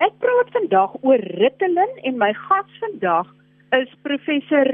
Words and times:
Ek 0.00 0.14
praat 0.16 0.48
vandag 0.54 0.92
oor 1.04 1.20
Ritalin 1.36 1.90
en 2.08 2.14
my 2.16 2.30
gas 2.32 2.76
vandag 2.80 3.26
is 3.76 3.90
professor 4.00 4.70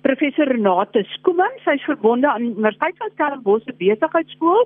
professor 0.00 0.48
Renate 0.48 1.02
Skooman. 1.18 1.58
Sy's 1.66 1.84
verbonde 1.84 2.30
aan 2.30 2.46
Universiteit 2.46 2.96
van 2.96 3.12
Stellenbosch 3.12 3.66
se 3.68 3.74
besigheidskool 3.76 4.64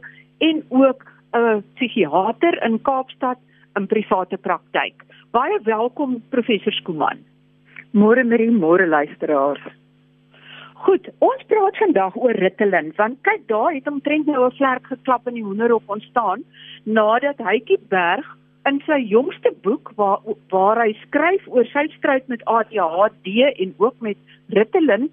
en 0.48 0.62
ook 0.68 1.02
'n 1.34 1.38
uh, 1.38 1.56
psigiater 1.74 2.54
in 2.62 2.78
Kaapstad 2.82 3.38
in 3.74 3.86
private 3.86 4.38
praktyk. 4.38 5.02
Baie 5.30 5.58
welkom 5.64 6.22
professor 6.30 6.72
Skooman. 6.72 7.18
Môre 7.90 8.24
Marie, 8.24 8.50
môre 8.50 8.86
luisteraars. 8.86 9.66
Goed, 10.74 11.10
ons 11.18 11.42
praat 11.46 11.76
vandag 11.76 12.16
oor 12.16 12.38
Ritalin 12.38 12.92
want 12.96 13.18
kyk 13.22 13.42
daar 13.48 13.74
het 13.74 13.90
omtrent 13.90 14.26
nou 14.26 14.46
'n 14.46 14.56
vlerk 14.56 14.86
geklap 14.86 15.26
in 15.26 15.34
die 15.34 15.44
hoenderhok 15.44 15.90
ontstaan 15.90 16.46
nadat 16.84 17.38
Hytjie 17.38 17.82
Berg 17.88 18.38
in 18.68 18.80
sy 18.86 19.00
jongste 19.10 19.52
boek 19.62 19.92
waar 19.98 20.20
waar 20.52 20.80
hy 20.80 20.92
skryf 21.02 21.44
oor 21.52 21.66
sy 21.72 21.84
stryd 21.96 22.28
met 22.32 22.44
ADHD 22.48 23.28
en 23.52 23.74
ook 23.78 23.96
met 24.00 24.16
Ritalin 24.56 25.10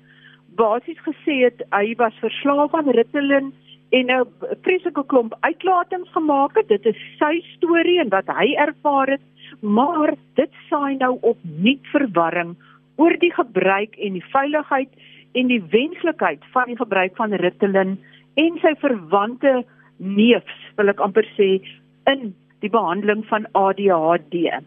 basies 0.59 0.99
gesê 1.07 1.41
het 1.45 1.63
hy 1.71 1.93
was 1.99 2.15
verslaaf 2.23 2.75
aan 2.75 2.91
Ritalin 2.95 3.51
en 3.91 4.11
'n 4.11 4.25
vreeslike 4.63 5.03
klomp 5.11 5.33
uitlatings 5.39 6.11
gemaak 6.11 6.55
het. 6.55 6.67
Dit 6.67 6.85
is 6.85 6.99
sy 7.19 7.41
storie 7.55 7.99
en 7.99 8.09
wat 8.09 8.27
hy 8.27 8.55
ervaar 8.55 9.07
het, 9.07 9.21
maar 9.59 10.15
dit 10.35 10.51
saai 10.69 10.95
nou 10.95 11.17
op 11.21 11.37
nuut 11.43 11.85
verwarring 11.91 12.55
oor 12.95 13.17
die 13.19 13.33
gebruik 13.33 13.95
en 13.97 14.13
die 14.13 14.29
veiligheid 14.31 14.89
en 15.33 15.47
die 15.47 15.63
wenslikheid 15.71 16.39
van 16.51 16.65
die 16.65 16.77
gebruik 16.77 17.15
van 17.15 17.33
Ritalin 17.33 17.97
en 18.35 18.59
sy 18.61 18.73
verwante 18.79 19.63
neefs, 19.97 20.57
wil 20.77 20.89
ek 20.89 20.99
amper 20.99 21.27
sê, 21.37 21.61
in 22.09 22.33
die 22.61 22.69
behandeling 22.69 23.25
van 23.29 23.47
ADHD. 23.57 24.61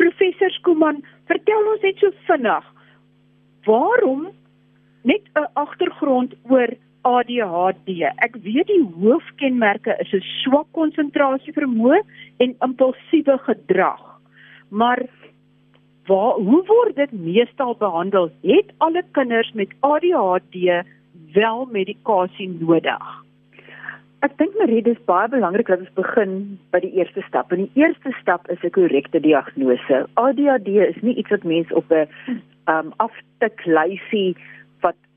Professor 0.00 0.50
Skuman, 0.50 1.02
vertel 1.30 1.68
ons 1.72 1.84
net 1.86 1.98
so 2.02 2.10
vinnig 2.28 2.70
waarom 3.66 4.30
net 5.02 5.22
'n 5.38 5.46
agtergrond 5.54 6.34
oor 6.50 6.68
ADHD. 7.02 8.02
Ek 8.26 8.36
weet 8.42 8.66
die 8.66 8.84
hoofkenmerke 9.00 9.96
is 10.00 10.12
'n 10.12 10.22
swak 10.42 10.66
konsentrasie 10.72 11.52
vermoë 11.52 12.02
en 12.38 12.56
impulsiewe 12.60 13.38
gedrag. 13.38 14.02
Maar 14.70 15.06
waar 16.06 16.34
hoe 16.34 16.62
word 16.66 16.96
dit 16.96 17.12
meestal 17.12 17.74
behandel? 17.74 18.30
Het 18.42 18.72
alle 18.78 19.02
kinders 19.12 19.52
met 19.52 19.68
ADHD 19.80 20.84
wel 21.32 21.66
medikasie 21.70 22.48
nodig? 22.48 23.21
Ek 24.22 24.36
dink 24.38 24.54
Marie, 24.54 24.84
dis 24.86 24.98
baie 25.10 25.26
belangrik 25.26 25.66
dat 25.66 25.80
ons 25.82 25.94
begin 25.98 26.34
by 26.70 26.78
die 26.84 26.92
eerste 26.94 27.24
stap. 27.26 27.50
En 27.50 27.64
die 27.64 27.80
eerste 27.80 28.12
stap 28.20 28.46
is 28.54 28.62
'n 28.62 28.70
korrekte 28.70 29.20
diagnose. 29.20 30.06
ADHD 30.14 30.68
is 30.86 31.02
nie 31.02 31.14
iets 31.14 31.30
wat 31.34 31.42
mense 31.42 31.74
op 31.74 31.90
'n 31.90 32.06
um 32.70 32.92
aftiklysie 32.96 34.36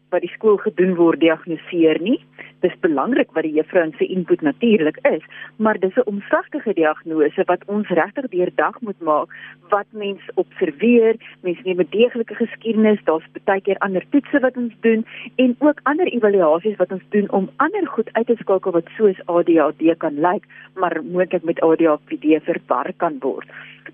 wat 0.10 0.22
die 0.22 0.32
skool 0.34 0.58
gedoen 0.58 0.96
word 0.96 1.20
diagnoseer 1.20 2.00
nie. 2.02 2.20
Dis 2.64 2.76
belangrik 2.82 3.32
wat 3.36 3.46
die 3.46 3.54
juffrou 3.58 3.86
se 3.98 4.06
input 4.06 4.42
natuurlik 4.42 4.98
is, 5.10 5.24
maar 5.58 5.80
dis 5.80 5.96
'n 5.98 6.10
omslagtige 6.12 6.74
diagnose 6.74 7.44
wat 7.46 7.66
ons 7.66 7.88
regtig 7.88 8.28
deurdag 8.30 8.82
moet 8.82 9.00
maak 9.00 9.30
wat 9.70 9.86
mens 9.92 10.22
observeer, 10.36 11.16
mens 11.42 11.60
neem 11.64 11.80
'n 11.80 11.88
deeglike 11.90 12.36
geskiedenis, 12.36 13.04
daar's 13.04 13.28
baie 13.44 13.62
keer 13.62 13.78
ander 13.78 14.04
toetse 14.10 14.40
wat 14.40 14.58
ons 14.58 14.74
doen 14.82 15.06
en 15.36 15.56
ook 15.60 15.80
ander 15.84 16.08
evaluasies 16.08 16.78
wat 16.78 16.92
ons 16.92 17.04
doen 17.10 17.30
om 17.32 17.50
ander 17.58 17.88
goed 17.88 18.10
uit 18.14 18.28
te 18.28 18.36
skakel 18.36 18.72
wat 18.72 18.88
soos 18.98 19.26
ADHD 19.26 19.98
kan 19.98 20.20
lyk, 20.20 20.44
maar 20.76 21.04
moontlik 21.04 21.44
met 21.44 21.62
ADHD 21.62 22.26
verwar 22.44 22.94
kan 22.98 23.18
word. 23.20 23.48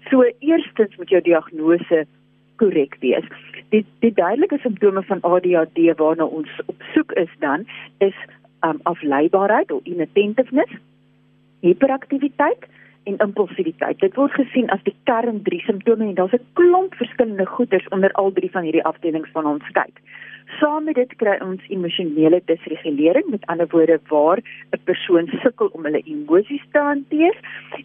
So 0.10 0.24
eerstens 0.40 0.96
moet 0.98 1.10
jou 1.10 1.22
diagnose 1.22 2.06
korrek 2.56 2.96
wees. 3.00 3.26
Die 3.72 3.86
die 4.04 4.14
duidelike 4.14 4.58
simptome 4.62 5.04
van 5.08 5.22
ADHD 5.22 5.92
waarna 5.98 6.26
ons 6.26 6.52
op 6.66 6.84
soek 6.94 7.12
is 7.12 7.32
dan 7.40 7.66
is 7.98 8.16
um, 8.68 8.80
afleibaarheid 8.84 9.72
of 9.72 9.84
inattentiveness, 9.84 10.74
hiperaktiwiteit 11.60 12.68
en 13.04 13.18
impulsiwiteit. 13.18 14.00
Dit 14.00 14.16
word 14.16 14.34
gesien 14.38 14.70
as 14.70 14.84
die 14.84 14.96
kern 15.10 15.42
drie 15.48 15.62
simptome 15.66 16.06
en 16.10 16.18
daar's 16.20 16.36
'n 16.38 16.46
klomp 16.54 16.96
verskillende 16.96 17.46
goeters 17.46 17.88
onder 17.88 18.12
al 18.12 18.32
drie 18.32 18.52
van 18.52 18.64
hierdie 18.64 18.84
afdelings 18.84 19.32
van 19.32 19.46
ons 19.46 19.72
kyk. 19.72 20.02
Saam 20.60 20.84
met 20.84 20.96
dit 20.96 21.14
kry 21.22 21.38
ons 21.44 21.68
emosionele 21.70 22.42
disregulering, 22.46 23.28
met 23.32 23.46
ander 23.54 23.68
woorde 23.72 24.00
waar 24.10 24.40
'n 24.76 24.82
persoon 24.84 25.28
sukkel 25.44 25.70
om 25.74 25.84
hulle 25.84 26.02
emosies 26.06 26.66
te 26.72 26.80
hanteer. 26.80 27.36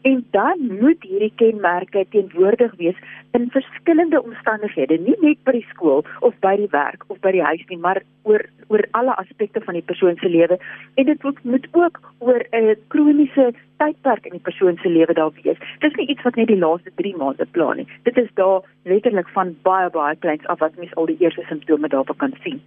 En 0.03 0.25
dan 0.31 0.59
moet 0.81 1.03
hierdie 1.03 1.33
kenmerke 1.37 2.07
teenwoordig 2.11 2.75
wees 2.77 2.99
in 3.33 3.51
verskillende 3.51 4.23
omstandighede, 4.23 4.99
nie 4.99 5.17
net 5.21 5.39
by 5.45 5.53
die 5.53 5.67
skool 5.71 6.05
of 6.21 6.35
by 6.41 6.57
die 6.57 6.71
werk 6.71 7.05
of 7.07 7.21
by 7.21 7.31
die 7.31 7.43
huis 7.43 7.65
nie, 7.69 7.79
maar 7.79 8.03
oor 8.23 8.45
oor 8.69 8.83
alle 8.91 9.15
aspekte 9.17 9.61
van 9.61 9.75
die 9.75 9.87
persoon 9.87 10.17
se 10.17 10.29
lewe. 10.29 10.59
En 10.95 11.05
dit 11.05 11.23
moet, 11.23 11.45
moet 11.45 11.67
ook 11.73 12.01
oor 12.19 12.43
'n 12.53 12.77
kroniese 12.89 13.53
tydperk 13.83 14.27
in 14.27 14.37
die 14.39 14.47
persoon 14.49 14.79
se 14.83 14.89
lewe 14.89 15.15
daar 15.15 15.33
wees. 15.43 15.59
Dit 15.79 15.91
is 15.91 15.99
nie 16.01 16.09
iets 16.15 16.23
wat 16.23 16.37
net 16.37 16.49
die 16.53 16.59
laaste 16.59 16.91
3 17.03 17.17
maande 17.17 17.47
pla 17.51 17.73
nie. 17.75 17.89
Dit 18.09 18.17
is 18.17 18.33
daar 18.35 18.61
letterlik 18.85 19.29
van 19.29 19.57
baie 19.63 19.91
baie 19.91 20.17
kleins 20.17 20.47
af 20.47 20.59
wat 20.59 20.77
mens 20.77 20.95
al 20.95 21.07
die 21.07 21.19
eerste 21.21 21.45
simptome 21.49 21.89
daarvan 21.89 22.17
kan 22.17 22.35
sien 22.43 22.61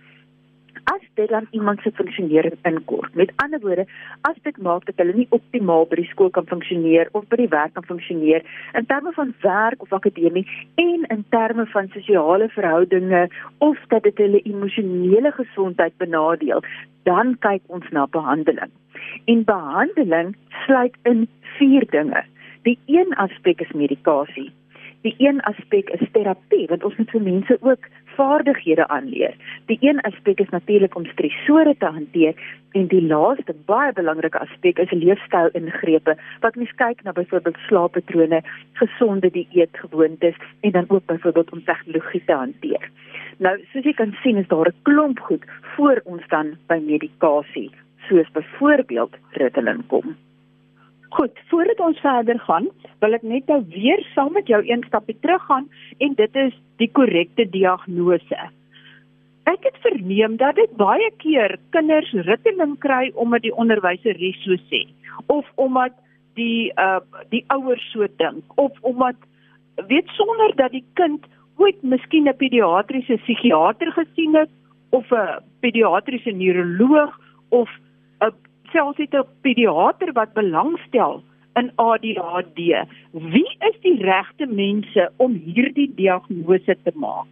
as 0.84 1.02
dit 1.14 1.30
dan 1.30 1.48
iemand 1.52 1.82
se 1.82 1.92
funksionering 1.92 2.58
inkort. 2.62 3.16
Met 3.16 3.32
ander 3.36 3.60
woorde, 3.60 3.86
as 4.22 4.36
dit 4.42 4.58
maak 4.58 4.86
dat 4.86 4.96
hulle 4.96 5.14
nie 5.14 5.28
optimaal 5.30 5.86
by 5.90 6.02
die 6.02 6.10
skool 6.12 6.30
kan 6.30 6.48
funksioneer 6.48 7.10
of 7.12 7.28
by 7.28 7.42
die 7.42 7.50
werk 7.52 7.74
kan 7.74 7.88
funksioneer 7.88 8.46
in 8.74 8.86
terme 8.86 9.12
van 9.18 9.34
werk 9.42 9.82
of 9.82 9.94
akademie 9.94 10.46
en 10.76 11.06
in 11.08 11.26
terme 11.30 11.66
van 11.66 11.90
sosiale 11.94 12.50
verhoudinge 12.50 13.28
of 13.58 13.78
dat 13.88 14.04
dit 14.04 14.18
hulle 14.18 14.42
emosionele 14.42 15.32
gesondheid 15.32 15.98
benadeel, 15.98 16.64
dan 17.04 17.36
kyk 17.40 17.62
ons 17.68 17.90
na 17.92 18.06
behandeling. 18.08 18.72
En 19.26 19.44
behandeling 19.44 20.36
sluit 20.66 20.96
in 21.04 21.28
vier 21.58 21.86
dinge. 21.90 22.24
Die 22.68 22.78
een 22.86 23.16
aspek 23.16 23.62
is 23.62 23.72
medikasie. 23.72 24.52
Die 25.02 25.16
een 25.18 25.40
aspek 25.42 25.90
is 25.90 26.08
terapie 26.12 26.68
want 26.68 26.84
ons 26.84 26.96
moet 27.00 27.12
vir 27.16 27.24
mense 27.24 27.58
ook 27.62 27.88
vaardighede 28.20 28.88
aanleer. 28.88 29.36
Die 29.72 29.78
een 29.82 30.02
aspek 30.10 30.40
is 30.40 30.50
natuurlik 30.50 30.96
om 30.96 31.06
stresore 31.06 31.76
te 31.78 31.86
hanteer 31.86 32.36
en 32.72 32.88
die 32.92 33.02
laaste 33.02 33.56
baie 33.72 33.94
belangrike 34.00 34.40
aspek 34.44 34.80
is 34.84 34.92
leefstyl-ingrepe 34.92 36.18
wat 36.44 36.60
mens 36.60 36.74
kyk 36.82 37.04
na 37.04 37.16
byvoorbeeld 37.16 37.60
slaappatrone, 37.68 38.42
gesonde 38.82 39.32
dieetgewoontes 39.38 40.40
en 40.62 40.72
dan 40.78 40.86
ook 40.88 41.06
byvoorbeeld 41.06 41.52
om 41.56 41.64
tegnologie 41.64 42.24
te 42.26 42.40
hanteer. 42.44 42.90
Nou, 43.40 43.56
soos 43.72 43.86
jy 43.88 43.96
kan 43.96 44.16
sien, 44.24 44.38
is 44.38 44.48
daar 44.48 44.68
'n 44.68 44.82
klomp 44.84 45.20
goed 45.20 45.46
voor 45.76 46.02
ons 46.04 46.28
dan 46.28 46.58
by 46.68 46.80
medikasie, 46.84 47.72
soos 48.08 48.32
byvoorbeeld 48.32 49.16
Ritalin 49.32 49.86
kom. 49.88 50.16
Goed, 51.10 51.40
voordat 51.50 51.80
ons 51.80 52.00
verder 52.00 52.40
gaan, 52.40 52.68
wil 53.02 53.18
ek 53.18 53.24
net 53.26 53.48
nou 53.50 53.64
weer 53.74 54.02
saam 54.14 54.34
met 54.38 54.48
jou 54.48 54.60
een 54.66 54.84
stapie 54.88 55.18
teruggaan 55.24 55.66
en 55.98 56.14
dit 56.20 56.36
is 56.38 56.54
die 56.78 56.90
korrekte 56.92 57.48
diagnose. 57.50 58.42
Ek 59.50 59.66
het 59.66 59.80
verneem 59.82 60.38
dat 60.38 60.60
dit 60.60 60.76
baie 60.78 61.10
keer 61.24 61.56
kinders 61.74 62.12
ritmeling 62.28 62.78
kry 62.84 63.10
omdat 63.16 63.42
die 63.48 63.56
onderwyseres 63.56 64.38
so 64.46 64.60
sê 64.70 64.84
of 65.34 65.50
omdat 65.56 65.98
die 66.38 66.70
uh 66.78 67.02
die 67.34 67.42
ouers 67.56 67.86
so 67.94 68.06
dink 68.22 68.60
of 68.62 68.78
omdat 68.86 69.18
weet 69.90 70.14
sonder 70.14 70.54
dat 70.62 70.72
die 70.78 70.86
kind 70.94 71.26
ooit 71.58 71.82
miskien 71.82 72.30
'n 72.30 72.38
pediatriese 72.38 73.18
psigiater 73.24 73.92
gesien 73.98 74.36
het 74.36 74.54
of 74.90 75.10
'n 75.12 75.42
pediatriese 75.60 76.32
neuroloog 76.32 77.18
of 77.50 77.70
'n 78.22 78.49
selfs 78.72 78.98
het 78.98 79.14
'n 79.14 79.28
pediater 79.42 80.12
wat 80.14 80.34
belangstel 80.34 81.24
in 81.56 81.72
ADHD. 81.76 82.60
Wie 83.12 83.56
is 83.60 83.78
die 83.82 83.98
regte 84.04 84.46
mense 84.46 85.12
om 85.18 85.34
hierdie 85.34 85.92
diagnose 85.96 86.78
te 86.84 86.92
maak? 86.94 87.28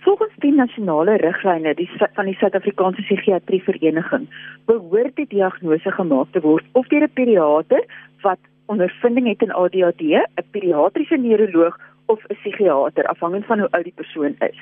Volgens 0.00 0.32
die 0.40 0.52
nasionale 0.52 1.16
riglyne 1.20 1.74
van 2.14 2.24
die 2.24 2.36
Suid-Afrikaanse 2.40 3.02
Psigiatrie 3.02 3.62
Vereniging, 3.62 4.28
behoort 4.64 5.16
die 5.16 5.26
diagnose 5.28 5.92
gemaak 5.92 6.32
te 6.32 6.40
word 6.40 6.64
of 6.72 6.88
deur 6.88 7.04
'n 7.04 7.12
pediater 7.12 7.84
wat 8.22 8.38
ondervinding 8.66 9.26
het 9.28 9.42
in 9.42 9.52
ADHD, 9.52 10.00
'n 10.00 10.50
pediatriese 10.50 11.16
neuroloog 11.16 11.76
of 12.06 12.24
'n 12.28 12.34
psigiater 12.34 13.04
afhangend 13.06 13.46
van 13.46 13.58
hoe 13.58 13.70
oud 13.70 13.84
die 13.84 13.96
persoon 13.96 14.34
is. 14.38 14.58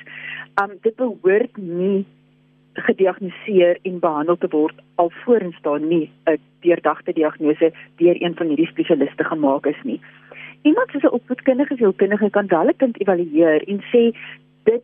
Um 0.62 0.78
dit 0.82 0.96
behoort 0.96 1.56
nie 1.56 2.06
gediagnoseer 2.86 3.78
en 3.82 3.98
behandel 3.98 4.36
te 4.36 4.48
word 4.50 4.74
alvorens 4.94 5.58
daar 5.62 5.80
nie 5.80 6.10
'n 6.26 6.38
deurdagte 6.60 7.12
diagnose 7.12 7.72
deur 7.96 8.22
een 8.22 8.34
van 8.34 8.46
hierdie 8.46 8.66
spesialiste 8.66 9.24
gemaak 9.24 9.66
is 9.66 9.82
nie. 9.82 10.00
Iemand 10.62 10.90
soos 10.90 11.02
'n 11.02 11.18
opvoedkundige 11.18 11.76
sielkundige 11.76 12.30
kan 12.30 12.46
wel 12.46 12.68
'n 12.68 12.76
kind 12.76 13.00
evalueer 13.00 13.68
en 13.68 13.80
sê 13.92 14.16
dit 14.64 14.82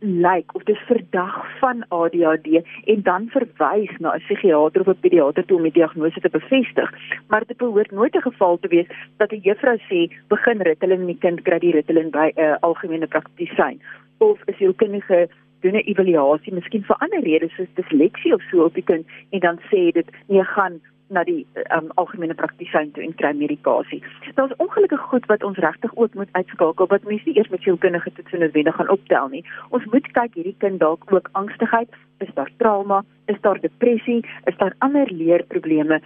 lyk 0.00 0.54
of 0.54 0.62
dit 0.62 0.78
verdag 0.78 1.58
van 1.58 1.84
ADHD 1.88 2.62
en 2.84 3.02
dan 3.02 3.28
verwys 3.28 3.90
na 3.98 4.14
'n 4.14 4.18
psigiater 4.18 4.80
of 4.80 4.88
'n 4.88 5.00
pediater 5.00 5.44
toe 5.44 5.56
om 5.56 5.62
die 5.62 5.72
diagnose 5.72 6.20
te 6.20 6.28
bevestig. 6.28 6.92
Maar 7.28 7.44
dit 7.46 7.56
behoort 7.56 7.90
nooit 7.90 8.14
'n 8.14 8.20
geval 8.20 8.58
te 8.58 8.68
wees 8.68 8.86
dat 9.16 9.32
'n 9.32 9.40
juffrou 9.42 9.78
sê 9.78 10.12
begin 10.28 10.60
Ritalin 10.60 11.00
en 11.00 11.06
die 11.06 11.18
kind 11.18 11.42
kry 11.42 11.58
die 11.58 11.72
Ritalin 11.72 12.10
by 12.10 12.32
'n 12.34 12.40
uh, 12.40 12.56
algemene 12.60 13.06
praktisyn 13.06 13.80
of 14.18 14.38
'n 14.46 14.54
sielkundige 14.54 15.28
doen 15.60 15.76
'n 15.76 15.88
evaluasie, 15.92 16.54
miskien 16.54 16.84
vir 16.84 16.96
ander 16.98 17.20
redes 17.20 17.54
soos 17.54 17.74
disleksie 17.74 18.34
of 18.34 18.42
so 18.50 18.64
op 18.64 18.74
die 18.74 18.84
kind 18.84 19.06
en 19.30 19.40
dan 19.40 19.58
sê 19.70 19.90
dit 19.92 20.06
nee 20.28 20.44
gaan 20.44 20.80
na 21.10 21.24
die 21.24 21.46
um, 21.72 21.88
algemene 21.94 22.34
praktisyn 22.34 22.92
toe 22.92 23.02
en 23.04 23.14
kry 23.14 23.32
medikasie. 23.36 24.02
Daar's 24.34 24.56
ongelukkig 24.56 25.00
goed 25.00 25.26
wat 25.26 25.44
ons 25.44 25.58
regtig 25.58 25.96
ook 25.96 26.14
moet 26.14 26.28
uitskakel 26.32 26.86
wat 26.86 27.02
mense 27.08 27.24
nie 27.28 27.36
eers 27.36 27.48
met 27.48 27.64
sielkundige 27.64 28.12
toets 28.12 28.32
noodwendig 28.32 28.74
gaan 28.74 28.92
optel 28.92 29.28
nie. 29.28 29.44
Ons 29.70 29.84
moet 29.92 30.10
kyk 30.12 30.34
hierdie 30.34 30.56
kind 30.58 30.80
dalk 30.80 31.12
ook 31.12 31.28
angstigheid, 31.32 31.88
is 32.18 32.32
daar 32.34 32.50
trauma, 32.56 33.04
is 33.26 33.40
daar 33.40 33.60
depressie, 33.60 34.20
is 34.44 34.56
daar 34.56 34.74
ander 34.78 35.10
leerprobleme 35.12 36.00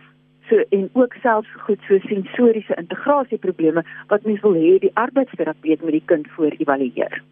so 0.49 0.65
en 0.69 0.89
ook 0.93 1.15
selfs 1.23 1.49
goed 1.67 1.81
so 1.89 1.99
sensoriese 1.99 2.75
integrasieprobleme 2.75 3.85
wat 4.09 4.25
mens 4.25 4.41
wil 4.41 4.57
hê 4.59 4.79
die 4.83 4.95
arbeidsterapeut 4.95 5.83
met 5.83 5.99
die 5.99 6.07
kind 6.07 6.27
voor 6.37 6.55
evalueer. 6.59 7.23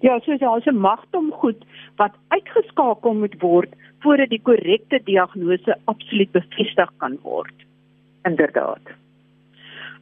Ja, 0.00 0.20
so 0.20 0.36
daar's 0.36 0.66
'n 0.66 0.78
magtom 0.78 1.32
goed 1.32 1.64
wat 1.96 2.14
uitgeskakel 2.28 3.14
moet 3.14 3.40
word 3.40 3.74
voordat 4.00 4.28
die 4.28 4.42
korrekte 4.42 5.00
diagnose 5.04 5.76
absoluut 5.84 6.30
bevestig 6.30 6.90
kan 6.96 7.18
word. 7.22 7.54
Inderdaad. 8.22 8.84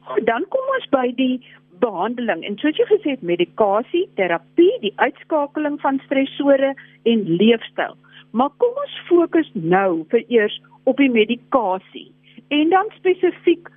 Goed, 0.01 0.27
dan 0.27 0.45
kom 0.49 0.61
ons 0.77 0.89
by 0.89 1.13
die 1.15 1.41
behandeling 1.81 2.45
en 2.45 2.59
soos 2.59 2.77
jy 2.77 2.85
gesê 2.85 3.11
het 3.11 3.23
medikasie, 3.23 4.09
terapie, 4.15 4.73
die 4.81 4.93
uitskakeling 4.97 5.81
van 5.81 6.01
stresore 6.05 6.75
en 7.03 7.23
leefstyl. 7.41 7.97
Maar 8.31 8.51
kom 8.57 8.81
ons 8.85 9.01
fokus 9.09 9.51
nou 9.53 10.05
vir 10.13 10.25
eers 10.29 10.61
op 10.85 10.97
die 10.97 11.11
medikasie. 11.11 12.13
En 12.49 12.69
dan 12.69 12.93
spesifiek 12.97 13.71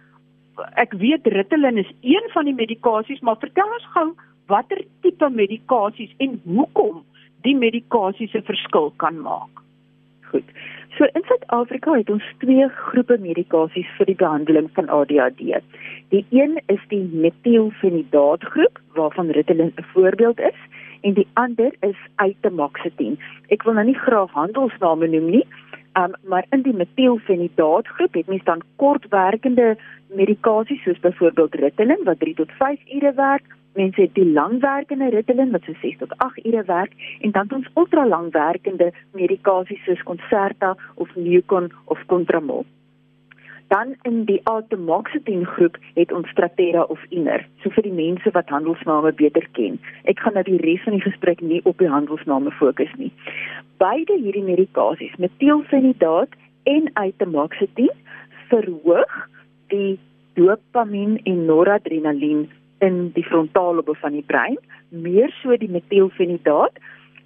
ek 0.76 0.94
weet 1.00 1.28
Ritalin 1.28 1.78
is 1.78 1.92
een 2.02 2.26
van 2.34 2.46
die 2.46 2.54
medikasies, 2.54 3.20
maar 3.20 3.40
vertel 3.40 3.72
ons 3.78 3.88
gou 3.96 4.08
watter 4.50 4.84
tipe 5.02 5.30
medikasies 5.30 6.12
en 6.26 6.42
hoekom 6.46 7.04
die 7.48 7.56
medikasies 7.56 8.36
'n 8.36 8.46
verskil 8.52 8.92
kan 8.98 9.22
maak. 9.22 9.64
Goed. 10.32 10.46
So 10.98 11.08
in 11.16 11.24
Suid-Afrika 11.28 11.94
het 11.94 12.10
ons 12.10 12.24
twee 12.38 12.68
groepe 12.70 13.18
medikasies 13.24 13.88
vir 13.98 14.06
die 14.10 14.18
behandeling 14.20 14.70
van 14.74 14.90
ADHD. 14.90 15.62
Die 16.14 16.26
een 16.30 16.58
is 16.68 16.82
die 16.90 17.06
metielfenidaat 17.26 18.44
groep 18.54 18.82
waarvan 18.98 19.32
Ritalin 19.38 19.72
'n 19.78 19.86
voorbeeld 19.94 20.40
is 20.40 20.60
en 21.02 21.14
die 21.14 21.28
ander 21.34 21.72
is 21.80 22.00
Atomoxetine. 22.16 23.18
Ek 23.48 23.64
wil 23.64 23.74
nou 23.74 23.86
nie 23.86 24.00
graag 24.00 24.32
handelsname 24.32 25.08
noem 25.08 25.30
nie, 25.30 25.46
um, 25.94 26.14
maar 26.24 26.46
in 26.50 26.62
die 26.62 26.74
metielfenidaat 26.74 27.88
groep 27.88 28.14
het 28.14 28.28
mens 28.28 28.44
dan 28.44 28.62
kortwerkende 28.76 29.78
medikasies 30.08 30.84
soos 30.84 31.00
byvoorbeeld 31.00 31.56
Ritalin 31.56 32.04
wat 32.04 32.20
3 32.20 32.34
tot 32.34 32.52
5 32.52 32.80
ure 32.96 33.14
werk 33.14 33.46
mense 33.80 34.02
het 34.02 34.16
die 34.18 34.28
langwerkende 34.28 35.10
Ritalin 35.16 35.54
wat 35.56 35.68
so 35.68 35.76
6 35.82 36.02
tot 36.02 36.18
8 36.18 36.46
ure 36.46 36.64
werk 36.68 36.92
en 37.22 37.32
dan 37.38 37.52
ons 37.60 37.70
ultra 37.76 38.08
langwerkende 38.08 38.92
medikasies 39.18 39.86
soos 39.86 40.04
Concerta 40.10 40.76
of 40.96 41.16
Neucon 41.16 41.72
of 41.86 42.04
Contramol. 42.12 42.66
Dan 43.70 43.94
in 44.02 44.24
die 44.26 44.40
Atomoxetine 44.50 45.46
groep 45.46 45.78
het 45.94 46.12
ons 46.12 46.30
Strattera 46.34 46.82
of 46.90 47.02
Iner, 47.14 47.44
so 47.62 47.70
vir 47.76 47.86
die 47.86 47.94
mense 47.94 48.32
wat 48.34 48.50
handelsname 48.50 49.12
beter 49.14 49.46
ken. 49.54 49.78
Ek 50.10 50.24
gaan 50.24 50.34
nou 50.40 50.44
die 50.48 50.58
res 50.64 50.82
van 50.88 50.98
die 50.98 51.06
gesprek 51.06 51.44
nie 51.46 51.62
op 51.70 51.78
die 51.78 51.92
handelsname 51.92 52.52
fokus 52.58 52.90
nie. 52.98 53.12
Beide 53.78 54.18
hierdie 54.18 54.46
medikasies, 54.48 55.14
metielfenidaat 55.22 56.34
en 56.66 56.90
Atomoxetine, 56.98 57.94
verhoog 58.50 59.20
die 59.70 60.00
dopamien 60.34 61.20
en 61.30 61.46
noradrenalien 61.46 62.48
in 62.86 63.10
die 63.16 63.26
frontaallobe 63.26 63.96
van 64.02 64.16
die 64.16 64.26
brein, 64.26 64.58
meer 64.90 65.34
so 65.42 65.58
die 65.58 65.70
metielfenidaat, 65.72 66.80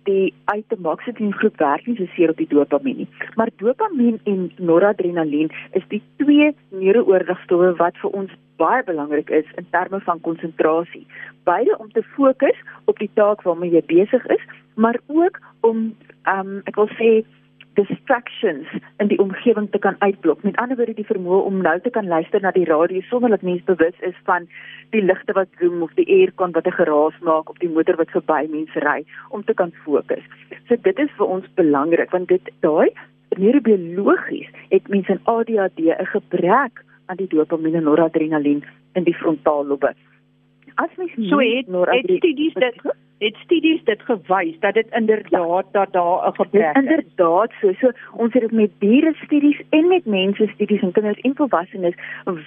die 0.08 0.34
atomoxetine 0.52 1.32
groep 1.40 1.60
werk 1.62 1.86
nie 1.88 1.96
so 1.96 2.08
seer 2.16 2.34
op 2.34 2.40
die 2.42 2.50
dopamien 2.52 3.04
nie. 3.04 3.10
Maar 3.40 3.52
dopamien 3.62 4.20
en 4.30 4.50
noradrenalien 4.58 5.52
is 5.80 5.86
die 5.94 6.02
twee 6.22 6.50
neurooordragstowwe 6.70 7.74
wat 7.80 8.00
vir 8.02 8.18
ons 8.24 8.34
baie 8.62 8.84
belangrik 8.88 9.32
is 9.34 9.48
in 9.60 9.68
terme 9.76 10.00
van 10.04 10.22
konsentrasie. 10.26 11.06
Beide 11.48 11.78
om 11.80 11.92
te 11.92 12.04
fokus 12.16 12.60
op 12.92 13.00
die 13.00 13.10
taak 13.20 13.42
waarmee 13.48 13.72
jy 13.74 13.84
besig 13.88 14.28
is, 14.36 14.44
maar 14.76 15.00
ook 15.08 15.40
om 15.62 15.94
ehm 16.24 16.58
um, 16.58 16.60
ek 16.70 16.78
wil 16.80 16.92
sê 17.00 17.10
distractions 17.74 18.68
in 18.98 19.08
die 19.08 19.20
omgewing 19.20 19.70
te 19.72 19.80
kan 19.80 19.96
uitblok. 20.00 20.44
Met 20.44 20.58
ander 20.62 20.78
woorde 20.78 20.94
die 20.98 21.08
vermoë 21.08 21.42
om 21.48 21.62
nou 21.66 21.76
te 21.82 21.90
kan 21.90 22.08
luister 22.08 22.42
na 22.42 22.52
die 22.52 22.68
radio 22.70 23.02
sonder 23.10 23.30
dat 23.34 23.42
mens 23.42 23.64
bewus 23.70 23.98
is 24.00 24.18
van 24.30 24.48
die 24.96 25.02
ligte 25.02 25.34
wat 25.34 25.48
zoom 25.60 25.82
of 25.82 25.94
die 26.00 26.08
aircon 26.20 26.52
wat 26.52 26.68
'n 26.68 26.78
geraas 26.80 27.18
maak 27.22 27.50
op 27.50 27.60
die 27.60 27.70
motor 27.70 27.96
wat 27.96 28.14
verby 28.16 28.48
mense 28.50 28.80
ry 28.80 29.04
om 29.30 29.44
te 29.44 29.54
kan 29.54 29.72
fokus. 29.86 30.24
So 30.68 30.76
dit 30.76 31.00
is 31.00 31.12
vir 31.18 31.28
ons 31.28 31.54
belangrik 31.56 32.12
want 32.12 32.28
dit 32.28 32.52
daai 32.60 32.90
neurobiologies 33.38 34.50
het 34.70 34.88
mense 34.88 35.12
in 35.12 35.20
ADHD 35.24 35.80
'n 35.80 36.06
gebrek 36.06 36.84
aan 37.06 37.18
die 37.18 37.28
dopamien 37.28 37.76
en 37.76 37.84
noradrenalien 37.84 38.64
in 38.94 39.04
die 39.04 39.16
frontaallobe. 39.16 39.94
As 40.76 40.90
mens 40.98 41.12
so 41.30 41.38
het, 41.40 41.66
het 41.68 42.18
studies 42.18 42.54
dit 42.54 42.82
het 43.24 43.36
studies 43.36 43.84
dit 43.84 44.02
gewys 44.02 44.60
dat 44.60 44.74
dit 44.74 44.88
inderdaad 44.92 45.66
dat 45.72 45.92
daar 45.92 46.28
'n 46.28 46.36
gebrek 46.36 46.76
is. 46.76 46.82
Inderdaad, 46.82 47.52
so 47.62 47.74
so 47.80 47.92
ons 48.12 48.34
het 48.34 48.42
dit 48.42 48.52
met 48.52 48.72
diere 48.80 49.14
studies 49.14 49.62
en 49.70 49.88
met 49.88 50.06
mense 50.06 50.48
studies 50.54 50.82
en 50.82 50.92
kinders 50.92 51.20
en 51.20 51.36
volwassenes 51.36 51.96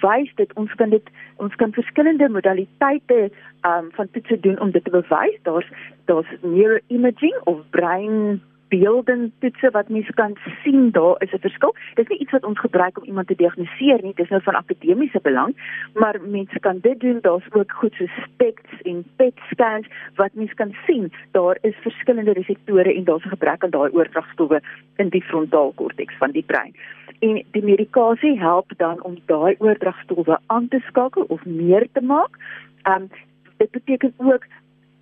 wys 0.01 0.31
dit 0.35 0.53
ons 0.53 0.75
kan 0.75 0.89
dit 0.89 1.09
ons 1.35 1.55
kan 1.55 1.71
verskillende 1.71 2.29
modaliteite 2.29 3.31
um, 3.61 3.87
van 3.91 4.07
toetse 4.11 4.39
doen 4.39 4.59
om 4.59 4.71
dit 4.71 4.83
te 4.83 4.89
bewys. 4.89 5.37
Daar's 5.43 5.69
daar's 6.05 6.31
neuroimaging 6.41 7.37
of 7.43 7.57
brein 7.69 8.41
beeldingtoetse 8.67 9.69
wat 9.71 9.89
mens 9.89 10.09
kan 10.15 10.37
sien 10.63 10.91
daar 10.91 11.15
is 11.21 11.31
'n 11.31 11.39
verskil. 11.39 11.75
Dit 11.93 12.03
is 12.05 12.09
nie 12.09 12.19
iets 12.19 12.31
wat 12.31 12.45
ons 12.45 12.59
gebruik 12.59 12.97
om 12.97 13.03
iemand 13.03 13.27
te 13.27 13.35
diagnoseer 13.35 13.99
nie, 14.01 14.13
dit 14.13 14.25
is 14.25 14.29
nou 14.29 14.41
van 14.41 14.55
akademiese 14.55 15.19
belang, 15.21 15.55
maar 15.93 16.15
mense 16.21 16.59
kan 16.59 16.79
dit 16.81 16.99
doen. 16.99 17.19
Daar's 17.21 17.47
ook 17.51 17.71
goed 17.71 17.93
so 17.93 18.05
SPECT 18.05 18.67
en 18.81 19.05
PET 19.15 19.33
scans 19.51 19.87
wat 20.15 20.33
mens 20.33 20.53
kan 20.53 20.75
sien 20.85 21.11
daar 21.31 21.57
is 21.61 21.75
verskillende 21.81 22.33
reseptore 22.33 22.93
en 22.93 23.03
daar's 23.03 23.25
'n 23.25 23.29
gebrek 23.29 23.63
aan 23.63 23.69
daai 23.69 23.91
oordragstowwe 23.91 24.61
in 24.95 25.09
die 25.09 25.23
frontaalkorteks 25.23 26.17
van 26.17 26.31
die 26.31 26.43
brein. 26.43 26.75
En 27.19 27.43
die 27.51 27.63
medikasie 27.63 28.39
help 28.39 28.71
dan 28.77 29.03
om 29.03 29.17
daai 29.25 29.55
oordragstowwe 29.57 30.39
aan 30.45 30.67
te 30.67 30.79
skakel 30.79 31.25
of 31.27 31.45
meer 31.45 31.87
te 31.91 32.01
maak. 32.01 32.37
Um 32.83 33.09
dit 33.57 33.71
beteken 33.71 34.13
ook 34.17 34.45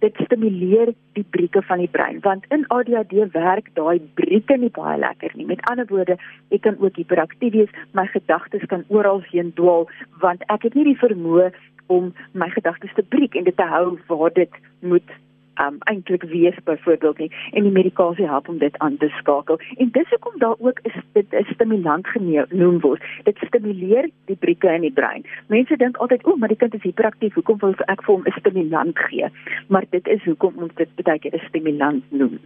dit 0.03 0.17
stimuleer 0.25 0.93
die 1.17 1.25
brieke 1.35 1.61
van 1.67 1.81
die 1.83 1.91
brein 1.91 2.19
want 2.25 2.45
in 2.55 2.65
ADHD 2.73 3.31
werk 3.33 3.69
daai 3.79 3.99
brieke 4.19 4.57
nie 4.57 4.71
baie 4.75 4.97
lekker 4.99 5.31
nie. 5.35 5.45
Met 5.45 5.63
ander 5.69 5.87
woorde, 5.89 6.17
ek 6.49 6.65
kan 6.67 6.79
ook 6.79 6.97
hiperaktief 6.99 7.53
wees, 7.53 7.71
my 7.91 8.05
gedagtes 8.11 8.65
kan 8.71 8.83
oral 8.87 9.23
heen 9.31 9.53
dwaal 9.59 9.87
want 10.23 10.43
ek 10.53 10.67
het 10.69 10.75
nie 10.75 10.87
die 10.91 10.99
vermoë 10.99 11.51
om 11.87 12.13
my 12.33 12.49
gedagtes 12.49 12.93
te 12.97 13.03
breek 13.03 13.35
en 13.35 13.45
dit 13.47 13.57
te 13.57 13.67
hou 13.69 13.97
waar 14.09 14.33
dit 14.33 14.61
moet 14.81 15.15
um 15.63 15.77
eintlik 15.79 16.23
wees 16.23 16.57
byvoorbeeld 16.63 17.17
nie 17.17 17.31
en 17.51 17.63
die 17.63 17.71
medikasie 17.71 18.27
help 18.27 18.49
om 18.49 18.57
dit 18.57 18.77
aan 18.77 18.97
te 18.97 19.09
skakel. 19.19 19.59
En 19.77 19.91
dis 19.91 20.09
hoekom 20.09 20.39
daar 20.39 20.55
ook 20.59 20.79
is 20.83 20.95
dit 21.13 21.33
'n 21.33 21.45
stimulant 21.53 22.07
genoem 22.07 22.79
word. 22.79 23.03
Dit 23.23 23.37
stimuleer 23.37 24.09
die 24.25 24.35
brieke 24.35 24.73
in 24.73 24.81
die 24.81 24.91
brein. 24.91 25.25
Mense 25.47 25.77
dink 25.77 25.97
altyd, 25.97 26.25
"O, 26.25 26.35
maar 26.35 26.49
die 26.49 26.57
kind 26.57 26.73
is 26.73 26.81
hiperaktief, 26.81 27.33
hoekom 27.33 27.57
wil 27.57 27.73
ek 27.85 28.03
vir 28.03 28.15
hom 28.15 28.23
'n 28.25 28.39
stimulant 28.39 28.99
gee?" 28.99 29.29
Maar 29.67 29.83
dit 29.89 30.07
is 30.07 30.23
hoekom 30.23 30.53
ons 30.57 30.75
dit 30.75 30.89
baie 31.03 31.19
keer 31.19 31.33
'n 31.33 31.47
stimulant 31.47 32.03
noem. 32.11 32.39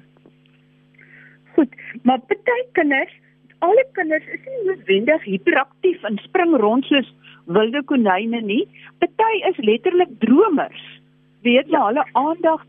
Goed, 1.53 1.75
maar 2.03 2.19
baie 2.27 2.67
kinders, 2.71 3.13
alle 3.59 3.85
kinders 3.93 4.27
is 4.27 4.39
nie 4.45 4.65
noodwendig 4.65 5.23
hiperaktief 5.23 6.03
en 6.03 6.17
spring 6.17 6.55
rond 6.55 6.85
soos 6.85 7.13
wilde 7.45 7.83
konyne 7.83 8.41
nie. 8.41 8.67
Party 8.99 9.49
is 9.49 9.57
letterlik 9.57 10.09
dromers 10.19 10.98
weet 11.41 11.69
jy 11.71 11.83
hulle 11.87 12.05
aandag 12.11 12.65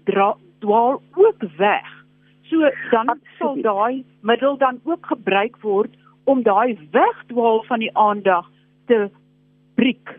dwaal 0.60 1.00
ook 1.14 1.42
weg. 1.56 1.88
So 2.50 2.58
dan 2.90 3.08
Absoluut. 3.08 3.38
sal 3.38 3.60
daai 3.62 4.04
middel 4.20 4.56
dan 4.58 4.80
ook 4.84 5.06
gebruik 5.06 5.56
word 5.62 5.94
om 6.24 6.42
daai 6.42 6.78
wegdwaal 6.90 7.62
van 7.68 7.78
die 7.78 7.96
aandag 7.96 8.50
te 8.86 9.10
breek. 9.74 10.18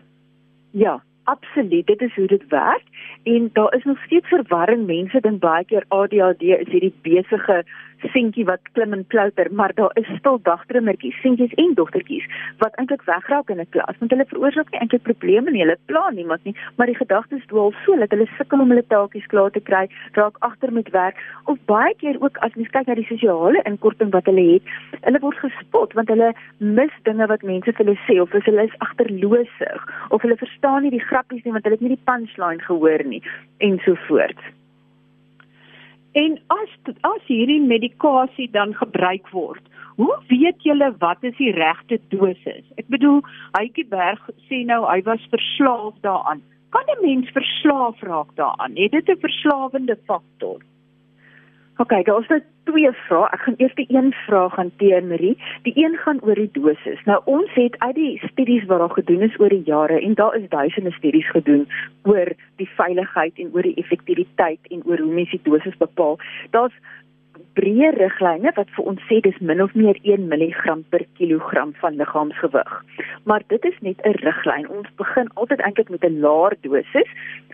Ja, 0.70 1.02
Absoluut, 1.24 1.86
dit 1.86 2.00
is 2.00 2.14
hoe 2.14 2.26
dit 2.26 2.48
werk 2.48 2.82
en 3.22 3.50
daar 3.52 3.74
is 3.74 3.84
nog 3.84 3.98
steeds 4.04 4.28
verwarring. 4.28 4.86
Mense 4.86 5.20
dink 5.20 5.40
baie 5.40 5.64
keer 5.64 5.84
ADHD 5.88 6.42
is 6.42 6.70
hierdie 6.74 6.94
besige 7.02 7.62
seentjie 8.10 8.44
wat 8.44 8.62
klim 8.72 8.92
en 8.92 9.04
klouter, 9.06 9.48
maar 9.52 9.74
daar 9.74 9.90
is 9.94 10.08
stil 10.18 10.38
dagdrummertjies, 10.42 11.20
seentjies 11.22 11.54
en 11.54 11.74
dogtertjies 11.74 12.26
wat 12.58 12.74
eintlik 12.80 13.02
wegraak 13.06 13.50
in 13.50 13.60
'n 13.60 13.70
klas 13.70 13.98
want 13.98 14.10
hulle 14.10 14.26
veroorsaak 14.32 14.70
nie 14.70 14.80
eintlik 14.80 15.02
probleme 15.02 15.50
nie, 15.50 15.62
hulle 15.62 15.78
pla 15.86 16.10
niemand 16.10 16.44
nie, 16.44 16.56
maar 16.76 16.86
die 16.86 16.98
gedagtes 16.98 17.46
dwaal 17.46 17.72
so 17.84 17.96
dat 17.96 18.10
hulle 18.10 18.26
sukkel 18.38 18.60
om 18.60 18.68
hulle 18.68 18.84
taakies 18.88 19.26
klaar 19.26 19.50
te 19.50 19.60
kry, 19.60 19.88
raak 20.12 20.36
agter 20.40 20.72
met 20.72 20.90
werk 20.90 21.16
of 21.44 21.58
baie 21.66 21.94
keer 21.94 22.16
ook 22.20 22.36
as 22.38 22.54
mens 22.54 22.70
kyk 22.70 22.86
na 22.86 22.94
die 22.94 23.06
sosiale 23.06 23.62
inkorting 23.64 24.10
wat 24.10 24.26
hulle 24.26 24.52
het, 24.52 24.62
hulle 25.02 25.20
word 25.20 25.38
gespot 25.38 25.92
want 25.92 26.08
hulle 26.08 26.32
mis 26.58 26.94
dinge 27.02 27.26
wat 27.26 27.42
mense 27.42 27.72
vir 27.72 27.84
hulle 27.84 27.98
sê 28.06 28.20
of 28.20 28.30
hulle 28.30 28.64
is 28.64 28.78
agterloosig 28.78 29.80
of 30.10 30.22
hulle 30.22 30.36
verstaan 30.36 30.82
nie 30.82 30.90
die 30.90 31.06
grappies 31.12 31.44
nie 31.44 31.54
want 31.54 31.68
hulle 31.68 31.78
het 31.78 31.84
nie 31.84 31.94
die 31.94 32.06
punchline 32.08 32.64
gehoor 32.66 33.04
nie 33.12 33.22
en 33.68 33.78
so 33.84 33.96
voort. 34.08 34.40
En 36.12 36.38
as 36.52 36.72
as 37.08 37.28
hierdie 37.28 37.60
medikasie 37.64 38.48
dan 38.52 38.74
gebruik 38.76 39.28
word, 39.32 39.64
hoe 39.96 40.16
weet 40.28 40.64
julle 40.66 40.90
wat 41.04 41.24
is 41.28 41.36
die 41.38 41.52
regte 41.56 41.98
dosis? 42.12 42.64
Ek 42.80 42.88
bedoel, 42.92 43.22
Hytjie 43.56 43.86
Berg 43.88 44.26
sê 44.48 44.60
nou 44.68 44.82
hy 44.88 45.00
was 45.08 45.24
verslaaf 45.32 45.96
daaraan. 46.04 46.42
Kan 46.72 46.88
'n 46.88 47.04
mens 47.04 47.32
verslaaf 47.36 48.00
raak 48.00 48.36
daaraan? 48.36 48.76
Het 48.76 48.92
dit 48.92 49.08
'n 49.08 49.24
verslawende 49.24 49.96
faktor? 50.06 50.60
OK, 51.76 52.04
daar 52.04 52.20
is 52.20 52.26
nou 52.28 52.40
twee 52.64 52.90
vrae. 52.92 53.28
Ek 53.32 53.40
gaan 53.46 53.54
eers 53.56 53.74
die 53.74 53.86
een 53.88 54.12
vraag 54.26 54.54
hanteer, 54.54 55.04
Marie. 55.04 55.36
Die 55.62 55.72
een 55.76 55.96
gaan 56.04 56.20
oor 56.22 56.34
die 56.34 56.50
dosis. 56.52 57.00
Nou 57.08 57.20
ons 57.24 57.54
het 57.54 57.78
uit 57.78 57.94
die 57.94 58.20
studies 58.28 58.66
wat 58.68 58.78
daar 58.78 58.96
gedoen 58.98 59.24
is 59.24 59.38
oor 59.40 59.48
die 59.48 59.64
jare 59.64 60.00
en 60.00 60.14
daar 60.14 60.36
is 60.36 60.48
duisende 60.48 60.92
studies 60.92 61.30
gedoen 61.30 61.64
oor 62.02 62.32
die 62.60 62.68
veiligheid 62.76 63.38
en 63.38 63.50
oor 63.54 63.62
die 63.62 63.74
effektiwiteit 63.80 64.70
en 64.70 64.84
oor 64.84 65.00
hoe 65.00 65.14
mens 65.14 65.30
die 65.30 65.40
dosis 65.42 65.76
bepaal. 65.80 66.18
Daar's 66.50 66.76
breë 67.56 67.90
riglyne 67.96 68.52
wat 68.56 68.70
vir 68.76 68.88
ons 68.92 69.02
sê 69.08 69.20
dis 69.24 69.38
min 69.40 69.60
of 69.64 69.74
meer 69.74 69.98
1 70.02 70.28
mg 70.30 70.76
per 70.90 71.04
kilogram 71.18 71.74
van 71.80 71.96
liggaamsgewig. 72.00 72.72
Maar 73.24 73.42
dit 73.48 73.64
is 73.64 73.78
net 73.80 73.98
'n 74.04 74.18
riglyn. 74.24 74.68
Ons 74.68 74.88
begin 74.96 75.28
altyd 75.34 75.60
eintlik 75.60 75.90
met 75.90 76.04
'n 76.04 76.20
laer 76.20 76.56
dosis 76.60 77.10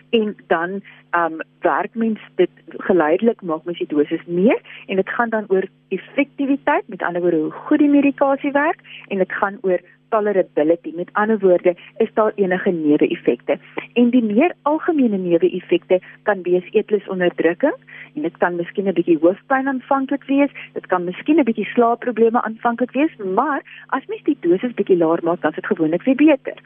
en 0.09 0.35
dan 0.47 0.81
ehm 1.09 1.33
um, 1.33 1.41
werk 1.61 1.93
mens 1.95 2.19
dit 2.35 2.49
geleidelik 2.77 3.41
maak 3.41 3.63
mens 3.63 3.77
die 3.77 3.87
dosis 3.87 4.25
meer 4.25 4.59
en 4.87 4.95
dit 4.95 5.09
gaan 5.09 5.29
dan 5.29 5.45
oor 5.47 5.65
effektiwiteit, 5.89 6.87
met 6.87 7.01
ander 7.01 7.21
woorde 7.21 7.37
hoe 7.37 7.51
goed 7.51 7.79
die 7.79 7.89
medikasie 7.89 8.51
werk 8.51 8.79
en 9.07 9.17
dit 9.17 9.31
gaan 9.31 9.57
oor 9.61 9.79
tolerability. 10.09 10.91
Met 10.95 11.09
ander 11.13 11.39
woorde, 11.39 11.75
is 11.97 12.09
daar 12.13 12.31
enige 12.35 12.71
neeweffekte? 12.71 13.59
En 13.93 14.09
die 14.09 14.23
meer 14.23 14.53
algemene 14.61 15.17
neeweffekte 15.17 15.99
kan 16.23 16.41
wees 16.41 16.67
eetlusonderdrukking 16.71 17.75
en 18.15 18.21
dit 18.21 18.37
kan 18.37 18.55
miskien 18.55 18.87
'n 18.87 18.93
bietjie 18.93 19.17
hoofpyn 19.21 19.67
aanvanklik 19.67 20.23
wees, 20.23 20.51
dit 20.73 20.85
kan 20.87 21.03
miskien 21.03 21.39
'n 21.39 21.43
bietjie 21.43 21.65
slaapprobleme 21.65 22.41
aanvanklik 22.41 22.91
wees, 22.91 23.15
maar 23.35 23.61
as 23.87 24.05
mens 24.05 24.23
die 24.23 24.37
dosis 24.39 24.73
bietjie 24.73 24.97
laer 24.97 25.19
maak, 25.23 25.41
dan 25.41 25.49
is 25.49 25.55
dit 25.55 25.65
gewoonlik 25.65 26.03
weer 26.03 26.15
beter. 26.15 26.57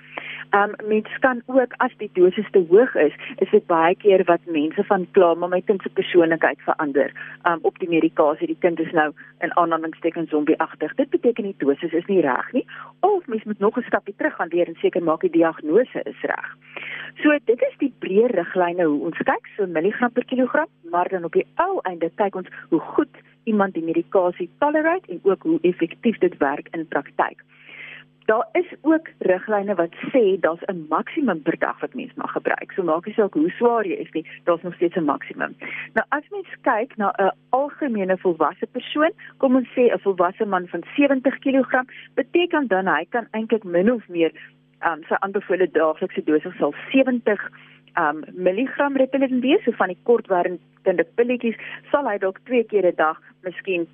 Um 0.52 0.72
mens 0.88 1.20
kan 1.20 1.42
ook 1.46 1.74
as 1.78 1.92
die 1.98 2.10
dosis 2.14 2.50
te 2.52 2.66
hoog 2.70 2.96
is, 2.96 3.14
is 3.36 3.50
dit 3.50 3.66
baie 3.66 3.96
keer 3.96 4.24
wat 4.24 4.40
mense 4.46 4.84
van 4.84 5.08
kla, 5.12 5.34
maar 5.34 5.50
my 5.50 5.62
kind 5.62 5.82
se 5.82 5.90
persoonlikheid 5.90 6.60
verander 6.62 7.12
um 7.44 7.60
op 7.62 7.80
die 7.80 7.90
medikasie. 7.90 8.48
Die 8.48 8.58
kind 8.60 8.80
is 8.80 8.92
nou 8.92 9.12
in 9.40 9.58
aanhalingstekens 9.58 10.30
zombieagtig. 10.30 10.96
Dit 10.96 11.10
beteken 11.10 11.44
die 11.44 11.56
dosis 11.58 11.92
is 11.92 12.06
nie 12.06 12.22
reg 12.22 12.52
nie 12.52 12.66
of 13.00 13.28
mens 13.34 13.46
moet 13.46 13.60
nog 13.60 13.78
'n 13.78 13.82
stapie 13.82 14.14
terug 14.18 14.36
gaan 14.36 14.50
weer 14.50 14.68
en 14.68 14.76
seker 14.76 15.04
maak 15.04 15.22
die 15.22 15.32
diagnose 15.32 16.00
is 16.04 16.22
reg. 16.22 16.48
So 17.22 17.38
dit 17.46 17.62
is 17.62 17.76
die 17.78 17.94
breë 18.00 18.28
riglyne 18.28 18.84
hoe 18.84 19.04
ons 19.08 19.18
kyk 19.18 19.46
so 19.56 19.66
milligram 19.66 20.12
per 20.12 20.26
kilogram, 20.26 20.68
maar 20.92 21.10
dan 21.10 21.24
op 21.24 21.32
die 21.32 21.48
ou 21.56 21.80
einde 21.82 22.12
kyk 22.16 22.36
ons 22.36 22.48
hoe 22.70 22.80
goed 22.80 23.16
iemand 23.44 23.74
die 23.74 23.84
medikasie 23.84 24.50
tolerate 24.58 25.12
en 25.12 25.20
ook 25.24 25.44
hoe 25.44 25.60
effektief 25.62 26.18
dit 26.18 26.38
werk 26.38 26.68
in 26.72 26.88
praktyk. 26.88 27.44
Daar 28.26 28.48
is 28.52 28.70
ook 28.82 29.10
riglyne 29.20 29.76
wat 29.76 29.94
sê 30.12 30.40
daar's 30.40 30.64
'n 30.66 30.86
maksimum 30.90 31.42
per 31.42 31.58
dag 31.58 31.80
wat 31.80 31.94
mens 31.94 32.14
mag 32.14 32.32
gebruik. 32.32 32.72
So 32.72 32.84
maak 32.84 33.06
nie 33.06 33.14
saak 33.14 33.34
hoe 33.34 33.50
swaar 33.50 33.86
jy 33.86 33.96
is 33.96 34.12
nie, 34.12 34.26
daar's 34.44 34.62
nog 34.62 34.76
steeds 34.76 34.96
'n 34.96 35.04
maksimum. 35.04 35.56
Nou 35.94 36.06
as 36.10 36.24
mens 36.30 36.48
kyk 36.62 36.98
na 36.98 37.14
'n 37.18 37.32
algemene 37.50 38.18
volwasse 38.18 38.68
persoon, 38.72 39.12
kom 39.38 39.56
ons 39.56 39.68
sê 39.76 39.92
'n 39.92 40.00
volwasse 40.00 40.46
man 40.46 40.68
van 40.68 40.84
70 40.96 41.40
kg, 41.40 41.84
beteken 42.14 42.68
dan 42.68 42.88
hy 42.88 43.06
kan 43.10 43.28
eintlik 43.32 43.64
min 43.64 43.92
of 43.92 44.08
meer 44.08 44.32
um, 44.88 45.04
sy 45.04 45.16
aanbevole 45.20 45.72
daaglikse 45.72 46.24
dosis 46.24 46.58
sal 46.58 46.74
70 46.92 47.50
um 47.98 48.24
milligram 48.34 48.96
Ritalin 48.96 49.40
wees, 49.40 49.64
so 49.64 49.72
van 49.72 49.88
die 49.88 49.98
kortwerkende 50.04 51.06
pilletjies 51.16 51.60
sal 51.92 52.08
hy 52.10 52.18
dalk 52.18 52.40
twee 52.44 52.64
keer 52.64 52.86
'n 52.86 52.96
dag 52.96 53.20
miskien 53.44 53.88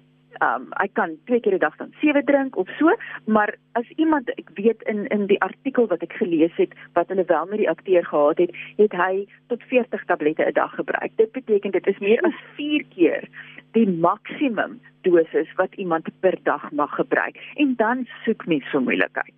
um 0.45 0.67
hy 0.77 0.87
kan 0.93 1.17
twee 1.25 1.39
keer 1.39 1.55
'n 1.55 1.59
dag 1.59 1.75
dan 1.77 1.93
sewe 2.01 2.23
drink 2.23 2.57
of 2.57 2.69
so, 2.77 2.95
maar 3.25 3.55
as 3.73 3.89
iemand 3.95 4.29
ek 4.29 4.49
weet 4.53 4.81
in 4.81 5.07
in 5.07 5.27
die 5.27 5.41
artikel 5.41 5.87
wat 5.87 6.01
ek 6.01 6.13
gelees 6.13 6.55
het 6.55 6.73
wat 6.93 7.07
hulle 7.07 7.25
wel 7.25 7.45
met 7.45 7.57
die 7.57 7.69
akteur 7.69 8.05
gehad 8.05 8.37
het, 8.37 8.51
het 8.77 8.91
hy 8.91 9.27
tot 9.47 9.63
40 9.63 10.05
tablette 10.05 10.45
'n 10.45 10.53
dag 10.53 10.75
gebruik. 10.75 11.11
Dit 11.15 11.31
beteken 11.31 11.71
dit 11.71 11.87
is 11.87 11.99
meer 11.99 12.21
as 12.21 12.39
4 12.55 12.83
keer 12.95 13.27
die 13.71 13.87
maksimum 13.87 14.79
dosis 15.01 15.49
wat 15.55 15.73
iemand 15.73 16.07
per 16.19 16.37
dag 16.43 16.71
mag 16.71 16.95
gebruik 16.95 17.35
en 17.55 17.75
dan 17.75 18.07
soek 18.25 18.45
mens 18.45 18.65
vir 18.71 18.81
moeilikheid. 18.81 19.37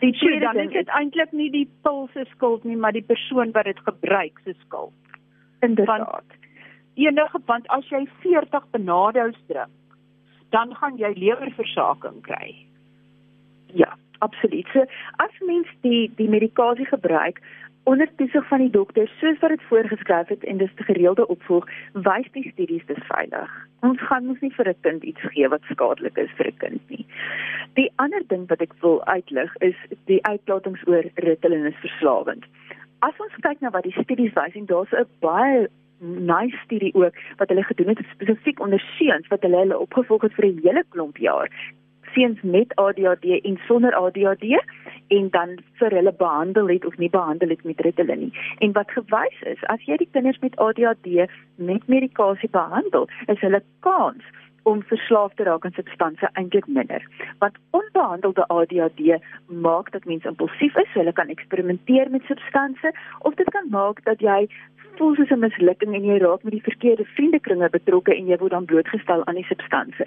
Die 0.00 0.12
tweede 0.12 0.40
dan 0.40 0.58
is 0.58 0.72
dit 0.72 0.88
eintlik 0.88 1.32
nie 1.32 1.50
die 1.50 1.68
pil 1.82 2.08
se 2.12 2.24
skuld 2.30 2.64
nie, 2.64 2.76
maar 2.76 2.92
die 2.92 3.02
persoon 3.02 3.50
wat 3.52 3.64
dit 3.64 3.80
gebruik 3.82 4.40
se 4.44 4.54
skuld. 4.58 4.94
Inderdaad. 5.60 6.06
Want 6.10 6.36
enige 6.98 7.40
want 7.46 7.68
as 7.68 7.86
jy 7.92 8.06
40 8.22 8.70
benadous 8.74 9.38
drink, 9.46 9.70
dan 10.50 10.74
gaan 10.74 10.98
jy 10.98 11.12
lewerversaking 11.14 12.22
kry. 12.26 12.56
Ja, 13.72 13.96
absoluut. 14.18 14.66
So 14.72 14.84
as 15.24 15.40
mens 15.40 15.68
die 15.84 16.10
die 16.16 16.28
medikasie 16.28 16.86
gebruik 16.88 17.42
onder 17.88 18.08
toesig 18.16 18.48
van 18.48 18.58
die 18.58 18.70
dokter 18.70 19.08
soos 19.20 19.38
wat 19.40 19.54
dit 19.54 19.62
voorgeskryf 19.68 20.28
het 20.28 20.44
en 20.44 20.58
dis 20.60 20.72
gereelde 20.88 21.26
opvolg, 21.32 21.68
wys 21.92 22.26
die 22.34 22.50
studies 22.52 22.84
dis 22.86 23.04
veilig. 23.08 23.52
Ons 23.80 24.02
gaan 24.10 24.26
mos 24.28 24.40
nie 24.44 24.52
vir 24.56 24.68
'n 24.68 24.80
kind 24.86 25.02
iets 25.02 25.24
gee 25.32 25.48
wat 25.48 25.62
skadelik 25.72 26.18
is 26.18 26.34
vir 26.36 26.48
'n 26.48 26.58
kind 26.64 26.90
nie. 26.90 27.06
Die 27.74 27.90
ander 27.96 28.22
ding 28.28 28.48
wat 28.48 28.60
ek 28.60 28.74
wil 28.80 29.04
uitlig 29.04 29.56
is 29.60 29.76
die 30.04 30.20
uitlatings 30.24 30.86
oor 30.86 31.04
Ritalin 31.14 31.66
is 31.66 31.80
verslawend. 31.80 32.44
As 33.00 33.14
ons 33.20 33.40
kyk 33.40 33.60
na 33.60 33.70
wat 33.70 33.84
die 33.84 33.96
studies 34.02 34.34
wys 34.34 34.54
en 34.54 34.66
daar's 34.66 34.92
'n 34.92 35.06
baie 35.20 35.68
nice 36.00 36.56
studie 36.64 36.94
ook 36.94 37.14
wat 37.36 37.48
hulle 37.48 37.62
gedoen 37.62 37.88
het 37.88 38.06
spesifiek 38.12 38.60
onder 38.60 38.80
seuns 38.98 39.26
wat 39.28 39.42
hulle 39.42 39.56
hulle 39.56 39.78
opgevolg 39.78 40.22
het 40.22 40.34
vir 40.34 40.46
'n 40.46 40.60
hele 40.62 40.84
klomp 40.88 41.16
jaar 41.16 41.50
seuns 42.14 42.40
met 42.42 42.74
ADHD 42.74 43.24
en 43.42 43.58
sonder 43.66 43.94
ADHD 43.94 44.64
en 45.08 45.28
dan 45.30 45.58
vir 45.72 45.90
hulle 45.90 46.12
behandel 46.12 46.68
het 46.68 46.84
of 46.84 46.96
nie 46.96 47.10
behandel 47.10 47.48
het 47.48 47.64
met 47.64 47.80
Ritalin 47.80 48.18
nie. 48.18 48.32
En 48.58 48.72
wat 48.72 48.90
gewys 48.90 49.40
is, 49.40 49.64
as 49.74 49.84
jy 49.84 49.96
die 49.96 50.08
kinders 50.12 50.38
met 50.38 50.56
ADHD 50.56 51.28
met 51.54 51.86
medikasie 51.86 52.50
behandel, 52.50 53.08
is 53.26 53.40
hulle 53.40 53.62
kans 53.80 54.24
om 54.68 54.82
verslaaf 54.82 55.34
te 55.34 55.46
raak 55.48 55.64
aan 55.64 55.76
substansies 55.76 56.32
eintlik 56.32 56.66
minder. 56.66 57.04
Want 57.38 57.56
onbehandelde 57.70 58.46
ADHD 58.46 59.16
maak 59.46 59.92
dat 59.92 60.04
mense 60.04 60.28
impulsief 60.28 60.76
is, 60.76 60.90
so 60.92 61.00
hulle 61.00 61.12
kan 61.12 61.32
eksperimenteer 61.32 62.10
met 62.10 62.26
substansies 62.28 63.06
of 63.18 63.34
dit 63.34 63.48
kan 63.54 63.70
maak 63.70 64.04
dat 64.04 64.20
jy 64.20 64.42
voel 64.96 65.14
soos 65.14 65.30
'n 65.30 65.38
mislukking 65.38 65.94
en 65.94 66.04
jy 66.04 66.18
raak 66.18 66.42
met 66.42 66.52
die 66.52 66.62
verkeerde 66.62 67.04
vriendekringe 67.04 67.68
betrokke 67.70 68.14
en 68.14 68.26
jy 68.26 68.36
word 68.38 68.50
dan 68.50 68.64
blootgestel 68.64 69.26
aan 69.26 69.34
die 69.34 69.44
substansie. 69.44 70.06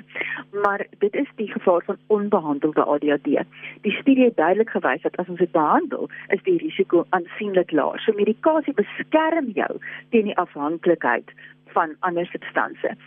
Maar 0.63 0.85
dit 0.99 1.13
is 1.15 1.29
die 1.35 1.51
gevaar 1.51 1.83
van 1.85 1.97
onbehandelde 2.07 2.83
ADHD. 2.83 3.45
Die 3.81 3.95
studie 3.99 4.25
het 4.25 4.35
duidelik 4.35 4.69
gewys 4.69 5.01
dat 5.01 5.15
as 5.17 5.29
ons 5.29 5.39
dit 5.39 5.51
behandel, 5.51 6.09
is 6.27 6.43
die 6.43 6.57
risiko 6.57 7.05
aansienlik 7.09 7.71
laer. 7.71 7.99
So 7.99 8.13
medikasie 8.13 8.73
beskerm 8.73 9.49
jou 9.53 9.79
teen 10.09 10.25
die 10.25 10.37
afhanklikheid 10.37 11.31
van 11.65 11.95
ander 11.99 12.25
substansies. 12.25 12.97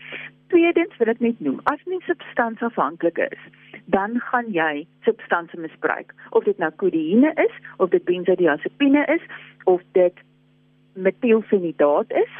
Tweedens 0.48 0.96
wil 0.96 1.08
ek 1.08 1.20
net 1.20 1.40
noem, 1.40 1.60
as 1.64 1.80
mens 1.86 2.04
substansieafhanklik 2.04 3.18
is, 3.18 3.40
dan 3.84 4.20
gaan 4.20 4.52
jy 4.52 4.86
substansie 5.02 5.60
misbruik. 5.60 6.14
Of 6.30 6.44
dit 6.44 6.58
nou 6.58 6.70
kodeïne 6.70 7.32
is, 7.34 7.56
of 7.76 7.90
dit 7.90 8.04
benzodiazepine 8.04 9.04
is, 9.06 9.24
of 9.64 9.82
dit 9.92 10.14
metielfenidaat 10.94 12.12
is 12.12 12.30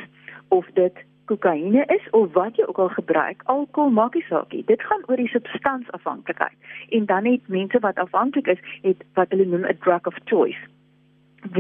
of 0.49 0.67
dit 0.75 1.05
kokaine 1.25 1.85
is 1.87 2.11
of 2.11 2.33
wat 2.33 2.57
jy 2.57 2.65
ook 2.69 2.79
al 2.79 2.89
gebruik, 2.89 3.43
alkohol 3.45 3.91
maak 3.91 4.15
nie 4.15 4.25
saak 4.29 4.53
nie. 4.53 4.65
Dit 4.69 4.83
gaan 4.83 5.05
oor 5.09 5.17
die 5.17 5.29
substansafhanklikheid. 5.33 6.57
En 6.89 7.07
dan 7.07 7.25
het 7.25 7.49
mense 7.49 7.79
wat 7.81 7.99
afhanklik 7.99 8.47
is, 8.47 8.61
het 8.83 9.05
wat 9.15 9.31
hulle 9.31 9.47
noem 9.47 9.65
'n 9.67 9.79
drug 9.81 10.07
of 10.07 10.17
choice. 10.25 10.61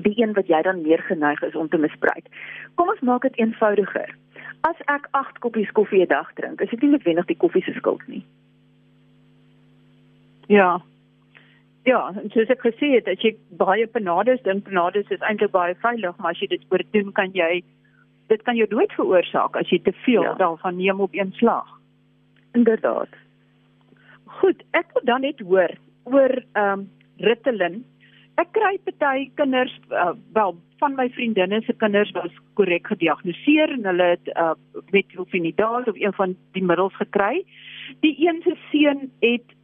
Die 0.02 0.22
een 0.22 0.32
wat 0.32 0.46
jy 0.46 0.62
dan 0.62 0.82
meer 0.82 1.02
geneig 1.02 1.42
is 1.42 1.54
om 1.54 1.68
te 1.68 1.76
misbruik. 1.76 2.26
Kom 2.74 2.88
ons 2.88 3.00
maak 3.00 3.22
dit 3.22 3.38
eenvoudiger. 3.38 4.14
As 4.60 4.76
ek 4.84 5.08
8 5.10 5.38
koppies 5.38 5.72
koffie 5.72 6.02
'n 6.02 6.08
dag 6.08 6.32
drink, 6.34 6.60
is 6.60 6.70
dit 6.70 6.80
nie 6.80 6.90
noodwendig 6.90 7.26
die 7.26 7.36
koffie 7.36 7.62
se 7.62 7.72
skuld 7.72 8.06
nie. 8.06 8.24
Ja. 10.46 10.82
Ja, 11.84 12.00
en 12.16 12.30
soos 12.32 12.48
ek 12.48 12.62
gesê 12.64 12.94
het, 12.94 13.08
as 13.12 13.20
jy 13.20 13.34
baie 13.60 13.86
panades 13.92 14.40
dink, 14.46 14.64
panades 14.64 15.10
is 15.12 15.24
eintlik 15.28 15.52
baie 15.52 15.74
veilig, 15.82 16.16
maar 16.16 16.32
as 16.32 16.40
jy 16.40 16.48
dit 16.54 16.62
oordoen, 16.72 17.12
kan 17.12 17.34
jy 17.36 17.62
dit 18.32 18.42
kan 18.46 18.56
jou 18.56 18.66
dood 18.70 18.92
veroorsaak 18.96 19.56
as 19.60 19.68
jy 19.68 19.82
te 19.84 19.92
veel 20.04 20.24
ja. 20.24 20.32
daarvan 20.40 20.78
neem 20.80 21.02
op 21.04 21.12
een 21.12 21.32
slag. 21.36 21.68
Inderdaad. 22.56 23.12
Goed, 24.40 24.62
ek 24.72 24.94
wil 24.94 25.04
dan 25.04 25.26
net 25.28 25.42
hoor 25.44 25.74
oor 26.08 26.38
ehm 26.56 26.84
um, 26.84 26.86
Ritalin. 27.22 27.82
Ek 28.40 28.48
kry 28.56 28.78
party 28.82 29.28
kinders 29.38 29.74
uh, 29.92 30.16
wel 30.34 30.56
van 30.80 30.96
my 30.98 31.06
vriendinne 31.14 31.60
se 31.62 31.74
kinders 31.78 32.10
was 32.16 32.32
korrek 32.58 32.88
gediagnoseer 32.90 33.76
en 33.76 33.84
hulle 33.86 34.08
het 34.16 34.30
uh, 34.34 34.54
met 34.90 35.14
Lofinidaal 35.14 35.86
of 35.92 36.00
een 36.00 36.16
van 36.16 36.34
die 36.56 36.64
middels 36.64 36.96
gekry. 36.98 37.44
Die 38.02 38.16
een 38.18 38.40
se 38.42 38.56
seun 38.72 39.06
het 39.22 39.54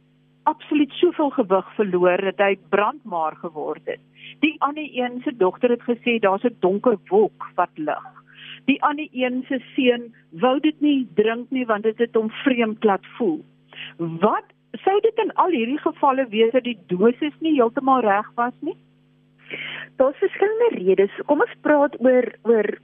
absoluut 0.51 0.91
soveel 0.99 1.29
gewig 1.37 1.67
verloor 1.75 2.23
dat 2.29 2.41
hy 2.43 2.55
brandmaar 2.73 3.35
geword 3.43 3.85
het. 3.89 4.01
Die 4.43 4.55
ander 4.59 4.87
een 4.87 5.21
se 5.23 5.31
dogter 5.37 5.69
het 5.75 5.83
gesê 5.87 6.19
daar's 6.19 6.43
'n 6.43 6.57
donker 6.59 6.97
wolk 7.09 7.47
wat 7.55 7.73
lig. 7.75 8.07
Die 8.65 8.81
ander 8.83 9.07
een 9.11 9.43
se 9.47 9.59
seun 9.75 10.13
wou 10.43 10.59
dit 10.59 10.81
nie 10.81 11.07
drink 11.15 11.49
nie 11.49 11.65
want 11.65 11.83
dit 11.83 11.97
het 11.97 12.15
hom 12.15 12.29
vreemd 12.43 12.83
laat 12.83 13.05
voel. 13.17 13.39
Wat 13.97 14.47
sou 14.83 14.99
dit 15.01 15.17
in 15.23 15.33
al 15.33 15.51
hierdie 15.51 15.81
gevalle 15.81 16.27
wees 16.29 16.51
dat 16.51 16.63
die 16.63 16.79
dosis 16.87 17.35
nie 17.39 17.53
heeltemal 17.53 18.01
reg 18.01 18.31
was 18.35 18.53
nie? 18.59 18.77
Daar's 19.95 20.17
verskillende 20.17 20.69
redes. 20.75 21.11
Kom 21.25 21.41
ons 21.41 21.57
praat 21.61 21.95
oor 21.99 22.31
oor 22.43 22.77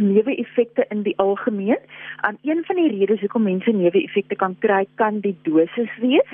neeweffekte 0.00 0.84
in 0.88 1.02
die 1.02 1.18
algemeen. 1.18 1.78
Aan 2.16 2.38
een 2.42 2.64
van 2.64 2.76
die 2.76 2.90
redes 2.98 3.20
hoekom 3.20 3.42
mense 3.42 3.70
neeweffekte 3.70 4.36
kan 4.36 4.56
kry, 4.58 4.86
kan 4.94 5.20
die 5.20 5.36
dosis 5.42 5.90
wees. 6.00 6.32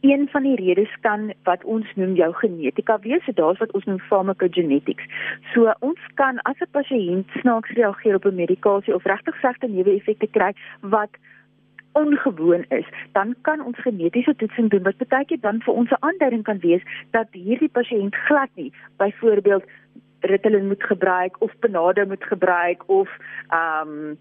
Een 0.00 0.28
van 0.30 0.42
die 0.42 0.56
redes 0.56 0.90
kan 1.00 1.32
wat 1.42 1.64
ons 1.64 1.86
noem 1.94 2.14
jou 2.14 2.32
genetika 2.34 2.98
wees. 3.00 3.24
So 3.24 3.32
daar's 3.32 3.58
wat 3.58 3.72
ons 3.72 3.84
noem 3.84 3.98
pharmacogenetics. 3.98 5.04
So 5.54 5.72
ons 5.80 6.00
kan 6.14 6.38
as 6.42 6.60
'n 6.60 6.70
pasiënt 6.70 7.28
snaaks 7.40 7.70
reageer 7.70 8.14
op 8.14 8.24
'n 8.24 8.34
medikasie 8.34 8.94
of 8.94 9.04
regtig 9.04 9.40
sagte 9.40 9.66
neeweffekte 9.68 10.26
kry 10.26 10.52
wat 10.80 11.10
ongewoon 11.92 12.64
is, 12.68 12.86
dan 13.12 13.34
kan 13.40 13.64
ons 13.64 13.80
genetiese 13.80 14.36
toetsing 14.36 14.70
doen 14.70 14.82
wat 14.82 15.08
baie 15.08 15.24
keer 15.24 15.40
dan 15.40 15.60
vir 15.62 15.74
ons 15.74 15.90
'n 15.90 16.04
aanduiding 16.08 16.42
kan 16.42 16.58
wees 16.58 16.82
dat 17.10 17.28
hierdie 17.30 17.68
pasiënt 17.68 18.14
glad 18.14 18.48
nie 18.54 18.72
byvoorbeeld 18.96 19.64
Ritalin 20.22 20.66
moet 20.66 20.82
gebruik 20.82 21.36
of 21.38 21.52
Panado 21.58 22.06
moet 22.06 22.24
gebruik 22.24 22.88
of 22.88 23.08
ehm 23.48 23.88
um, 23.88 24.18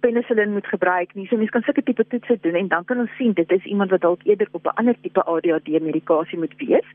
penicillin 0.00 0.52
moet 0.52 0.66
gebruik 0.66 1.14
nie. 1.14 1.26
So 1.26 1.36
mense 1.36 1.52
kan 1.52 1.62
sulke 1.62 1.82
tipe 1.82 2.06
toetse 2.06 2.38
doen 2.40 2.54
en 2.54 2.68
dan 2.68 2.84
kan 2.84 3.00
ons 3.02 3.16
sien 3.16 3.32
dit 3.32 3.50
is 3.52 3.64
iemand 3.64 3.90
wat 3.90 4.00
dalk 4.00 4.22
eerder 4.24 4.48
op 4.50 4.64
'n 4.64 4.76
ander 4.80 4.96
tipe 5.00 5.24
ADHD 5.24 5.68
medikasie 5.80 6.38
moet 6.38 6.54
wees 6.56 6.88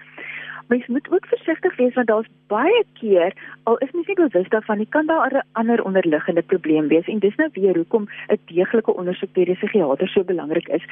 mens 0.68 0.88
moet 0.88 1.12
ook 1.12 1.26
versigtig 1.26 1.76
wees 1.76 1.94
want 1.94 2.08
daar's 2.08 2.30
baie 2.48 2.84
keer 2.94 3.34
al 3.64 3.78
is 3.78 3.92
mens 3.92 4.08
nie 4.08 4.16
bewus 4.16 4.50
daarvan 4.50 4.78
nie 4.78 4.90
kan 4.90 5.06
daar 5.06 5.34
'n 5.34 5.48
ander 5.52 5.84
onderliggende 5.84 6.42
probleem 6.42 6.88
wees 6.88 7.08
en 7.08 7.20
dis 7.20 7.36
nou 7.36 7.50
weer 7.54 7.76
hoekom 7.76 8.08
'n 8.28 8.40
deeglike 8.46 8.94
ondersoek 8.94 9.34
deur 9.34 9.50
'n 9.50 9.56
psigiatër 9.56 10.08
so 10.08 10.24
belangrik 10.24 10.68
is. 10.68 10.84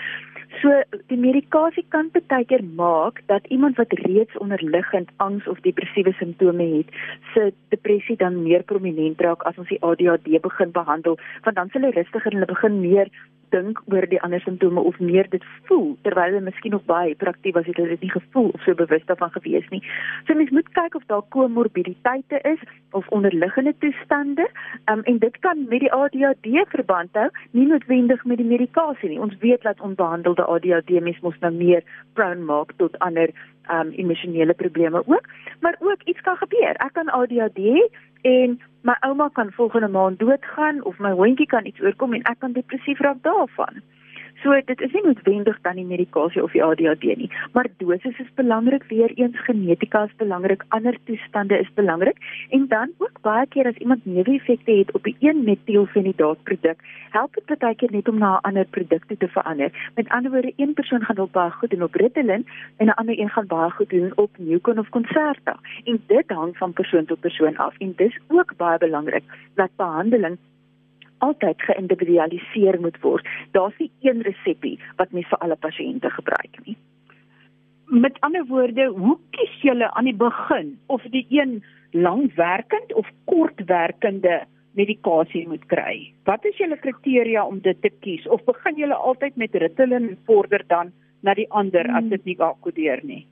So 0.62 0.70
die 1.08 1.18
medikasie 1.18 1.86
kan 1.90 2.10
baie 2.28 2.46
keer 2.46 2.64
maak 2.64 3.22
dat 3.26 3.48
iemand 3.48 3.76
wat 3.76 3.92
reeds 3.92 4.38
onderliggend 4.38 5.10
angs 5.18 5.48
of 5.48 5.60
depressiewe 5.60 6.14
simptome 6.14 6.78
het, 6.78 6.88
se 7.34 7.54
depressie 7.70 8.16
dan 8.16 8.44
meer 8.44 8.64
prominent 8.64 9.22
raak 9.22 9.44
as 9.44 9.58
ons 9.58 9.68
die 9.68 9.82
ADHD 9.82 10.42
begin 10.42 10.72
behandel, 10.72 11.18
want 11.44 11.56
dan 11.56 11.70
sal 11.70 11.82
hulle 11.82 11.94
rustiger 11.94 12.32
en 12.32 12.38
hulle 12.38 12.54
begin 12.54 12.80
meer 12.80 13.08
dink 13.54 13.82
oor 13.92 14.08
die 14.10 14.22
ander 14.26 14.42
simptome 14.44 14.82
of 14.82 15.00
meer 15.00 15.30
dit 15.30 15.44
voel 15.70 15.94
terwyl 16.08 16.34
hulle 16.34 16.46
miskien 16.48 16.74
nog 16.76 16.86
baie 16.90 17.16
prakties 17.24 17.56
was 17.58 17.68
het 17.70 17.80
hulle 17.80 17.96
dit 17.96 18.06
nie 18.08 18.14
gevoel 18.14 18.50
of 18.54 18.66
so 18.66 18.76
bewus 18.80 19.06
daarvan 19.10 19.34
gewees 19.38 19.68
nie. 19.74 19.82
So 20.28 20.38
mens 20.40 20.54
moet 20.56 20.70
kyk 20.78 20.98
of 21.00 21.06
daar 21.12 21.24
komorbiditeite 21.36 22.42
is 22.54 22.62
of 22.92 23.08
onderliggende 23.18 23.76
toestande 23.80 24.50
um, 24.92 25.04
en 25.04 25.18
dit 25.20 25.40
kan 25.46 25.66
met 25.70 25.86
die 25.86 25.92
ADHD 25.94 26.50
verband 26.76 27.18
hou, 27.18 27.30
nie 27.52 27.68
noodwendig 27.70 28.26
met 28.26 28.42
die 28.42 28.50
medikasie 28.50 29.10
nie. 29.14 29.22
Ons 29.22 29.38
weet 29.46 29.62
dat 29.62 29.82
onbehandelde 29.82 30.46
ADHD 30.46 31.00
mens 31.02 31.20
mos 31.26 31.40
nou 31.46 31.54
meer 31.54 31.84
prone 32.14 32.46
maak 32.50 32.74
tot 32.78 32.98
ander 33.00 33.34
um 33.72 33.92
emosionele 33.92 34.54
probleme 34.54 35.04
ook, 35.06 35.28
maar 35.60 35.76
ook 35.80 36.02
iets 36.04 36.22
kan 36.22 36.38
gebeur. 36.38 36.76
Ek 36.76 36.94
kan 36.94 37.10
ADHD 37.10 37.90
en 38.22 38.62
my 38.82 38.96
ouma 39.00 39.30
kan 39.34 39.52
volgende 39.52 39.88
maand 39.88 40.20
doodgaan 40.20 40.84
of 40.84 41.00
my 41.00 41.12
hondjie 41.12 41.48
kan 41.48 41.66
iets 41.66 41.82
oorkom 41.82 42.14
en 42.14 42.24
ek 42.24 42.40
kan 42.40 42.52
depressief 42.52 43.00
raak 43.00 43.24
daarvan. 43.24 43.82
So 44.44 44.52
dit 44.68 44.82
is 44.84 44.92
nie 44.92 45.02
noodwendig 45.06 45.60
dan 45.64 45.78
die 45.80 45.86
medikasie 45.88 46.42
of 46.44 46.52
die 46.52 46.64
ADHD 46.64 47.14
nie, 47.16 47.30
maar 47.56 47.70
dosis 47.80 48.18
is 48.20 48.32
belangrik, 48.36 48.84
weer 48.90 49.14
eens 49.16 49.40
genetika 49.48 50.02
is 50.04 50.16
belangrik, 50.20 50.66
ander 50.76 50.98
toestande 51.08 51.60
is 51.64 51.70
belangrik 51.78 52.20
en 52.50 52.66
dan 52.68 52.92
ook 52.98 53.22
baie 53.24 53.48
keer 53.48 53.70
as 53.72 53.80
iemand 53.80 54.06
neeweffekte 54.06 54.76
het 54.82 54.92
op 54.92 55.08
'n 55.08 55.16
een 55.20 55.44
metielfenidaatproduk, 55.44 56.84
help 57.16 57.40
dit 57.46 57.60
baie 57.60 57.76
keer 57.76 57.92
net 57.92 58.08
om 58.08 58.18
na 58.18 58.36
'n 58.36 58.46
ander 58.50 58.66
produk 58.66 59.04
te 59.08 59.28
verander. 59.28 59.72
Met 59.96 60.10
ander 60.10 60.32
woorde, 60.32 60.54
een 60.56 60.74
persoon 60.74 61.06
gaan 61.06 61.16
dalk 61.16 61.32
baie 61.32 61.52
goed 61.52 61.70
doen 61.70 61.84
op 61.84 61.96
Ritalin 61.96 62.46
en 62.78 62.88
'n 62.88 63.00
ander 63.00 63.20
een 63.20 63.30
gaan 63.30 63.48
baie 63.48 63.72
goed 63.72 63.90
doen 63.90 64.12
op 64.16 64.30
Nucon 64.38 64.80
of 64.80 64.90
Concerta. 64.90 65.60
En 65.84 66.04
dit 66.08 66.28
hang 66.28 66.58
van 66.58 66.74
persoon 66.74 67.06
tot 67.06 67.20
persoon 67.20 67.58
af 67.58 67.76
en 67.78 67.94
dis 67.96 68.20
ook 68.28 68.56
baie 68.58 68.78
belangrik 68.78 69.24
dat 69.56 69.70
behandeling 69.76 70.38
altyd 71.26 71.62
geïndividualiseer 71.68 72.80
moet 72.84 72.98
word. 73.06 73.28
Daar's 73.56 73.78
nie 73.82 73.92
een 74.06 74.24
resepie 74.28 74.78
wat 75.00 75.12
mens 75.16 75.30
vir 75.32 75.44
alle 75.46 75.58
pasiënte 75.66 76.12
gebruik 76.18 76.60
nie. 76.66 76.78
Met 77.94 78.18
ander 78.26 78.46
woorde, 78.50 78.88
hoe 78.96 79.18
kies 79.36 79.54
jy 79.62 79.76
aan 79.86 80.10
die 80.10 80.18
begin 80.18 80.74
of 80.88 81.04
die 81.14 81.26
een 81.30 81.62
langwerkend 81.94 82.94
of 82.94 83.10
kortwerkende 83.30 84.44
medikasie 84.74 85.46
moet 85.48 85.66
kry? 85.70 86.14
Wat 86.26 86.46
is 86.46 86.58
julle 86.58 86.80
kriteria 86.82 87.46
om 87.46 87.60
dit 87.62 87.82
te 87.82 87.92
kies 88.02 88.26
of 88.28 88.44
begin 88.50 88.80
julle 88.82 88.96
altyd 88.96 89.38
met 89.38 89.56
Ritalin 89.56 90.10
en 90.10 90.18
vorder 90.26 90.66
dan 90.68 90.92
na 91.22 91.36
die 91.38 91.50
ander 91.52 91.88
as 91.96 92.10
dit 92.10 92.26
nie 92.26 92.40
akkodeer 92.42 93.04
nie? 93.04 93.24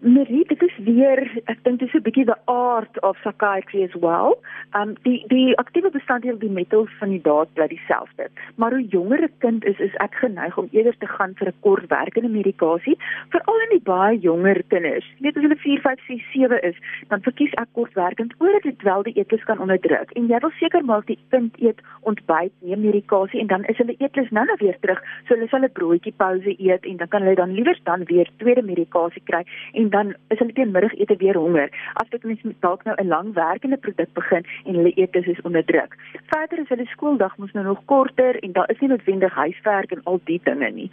Marie, 0.00 0.44
dit 0.44 0.62
is 0.62 0.74
weer, 0.84 1.22
ek 1.48 1.62
dink 1.64 1.78
dit 1.80 1.88
is 1.88 1.94
'n 1.96 2.04
bietjie 2.04 2.26
the 2.26 2.36
art 2.52 3.00
of 3.00 3.16
psychiatry 3.24 3.82
as 3.82 3.94
well. 3.94 4.36
Um 4.76 4.94
die 5.04 5.24
die 5.28 5.56
aktiewe 5.56 5.90
bestanddeel 5.90 6.38
die 6.38 6.50
metals 6.50 6.90
van 6.98 7.08
die 7.08 7.20
daad 7.20 7.48
bly 7.54 7.66
dieselfde. 7.66 8.28
Maar 8.56 8.72
hoe 8.72 8.84
jonger 8.84 9.22
'n 9.22 9.32
kind 9.38 9.64
is, 9.64 9.78
is 9.78 9.94
ek 9.94 10.14
geneig 10.14 10.58
om 10.58 10.68
eerder 10.70 10.96
te 10.98 11.06
gaan 11.06 11.32
vir 11.34 11.48
'n 11.48 11.60
kortwerkende 11.60 12.28
medikasie, 12.28 12.98
veral 13.30 13.60
in 13.60 13.78
die 13.78 13.84
baie 13.84 14.18
jonger 14.18 14.62
kinders. 14.68 15.06
Jy 15.16 15.22
weet 15.22 15.36
as 15.36 15.42
hulle 15.42 15.56
4, 15.56 15.80
5, 15.80 16.00
6, 16.06 16.22
7 16.32 16.62
is, 16.62 16.76
dan 17.08 17.20
verkies 17.22 17.54
ek 17.54 17.68
kortwerkend 17.72 18.34
omdat 18.38 18.62
dit 18.62 18.82
wel 18.82 19.02
die 19.02 19.16
eetlus 19.16 19.44
kan 19.44 19.58
onderdruk. 19.58 20.10
En 20.10 20.26
jy 20.26 20.38
wil 20.38 20.52
seker 20.60 20.84
maak 20.84 21.06
die 21.06 21.18
kind 21.30 21.56
eet 21.60 21.80
ontbyt, 22.02 22.52
neem 22.60 22.80
medikasie 22.80 23.40
en 23.40 23.46
dan 23.46 23.64
is 23.64 23.76
hulle 23.76 23.96
eetlus 23.98 24.30
nou 24.30 24.44
nou 24.44 24.56
weer 24.58 24.76
terug. 24.80 25.02
So 25.26 25.34
hulle 25.34 25.48
sal 25.48 25.64
'n 25.64 25.72
broodjie 25.72 26.12
pouse 26.16 26.60
eet 26.60 26.84
en 26.84 26.96
dan 26.96 27.08
kan 27.08 27.22
hulle 27.22 27.34
dan 27.34 27.52
liewer 27.52 27.78
dan 27.84 28.04
weer 28.04 28.28
tweede 28.36 28.62
medikasie 28.62 29.22
kry. 29.24 29.44
En 29.72 29.85
en 29.86 29.92
dan 29.92 30.14
is 30.28 30.38
hulle 30.38 30.52
teen 30.52 30.70
middagete 30.70 31.16
weer 31.16 31.36
honger. 31.36 31.70
As 31.94 32.08
dit 32.10 32.24
mens 32.24 32.40
dalk 32.60 32.84
nou 32.84 32.96
'n 32.98 33.08
lang 33.08 33.34
werkende 33.34 33.76
produk 33.76 34.12
begin 34.12 34.44
en 34.64 34.74
hulle 34.74 34.92
eetes 34.94 35.26
is 35.26 35.40
onder 35.42 35.64
druk. 35.64 35.96
Verder 36.26 36.58
is 36.58 36.68
hulle 36.68 36.86
skooldag 36.86 37.36
mos 37.36 37.52
nou 37.52 37.64
nog 37.64 37.84
korter 37.84 38.38
en 38.42 38.52
daar 38.52 38.70
is 38.70 38.80
nie 38.80 38.88
noodwendig 38.88 39.34
huiswerk 39.34 39.90
en 39.90 40.00
al 40.04 40.20
die 40.24 40.40
dinge 40.44 40.70
nie. 40.70 40.90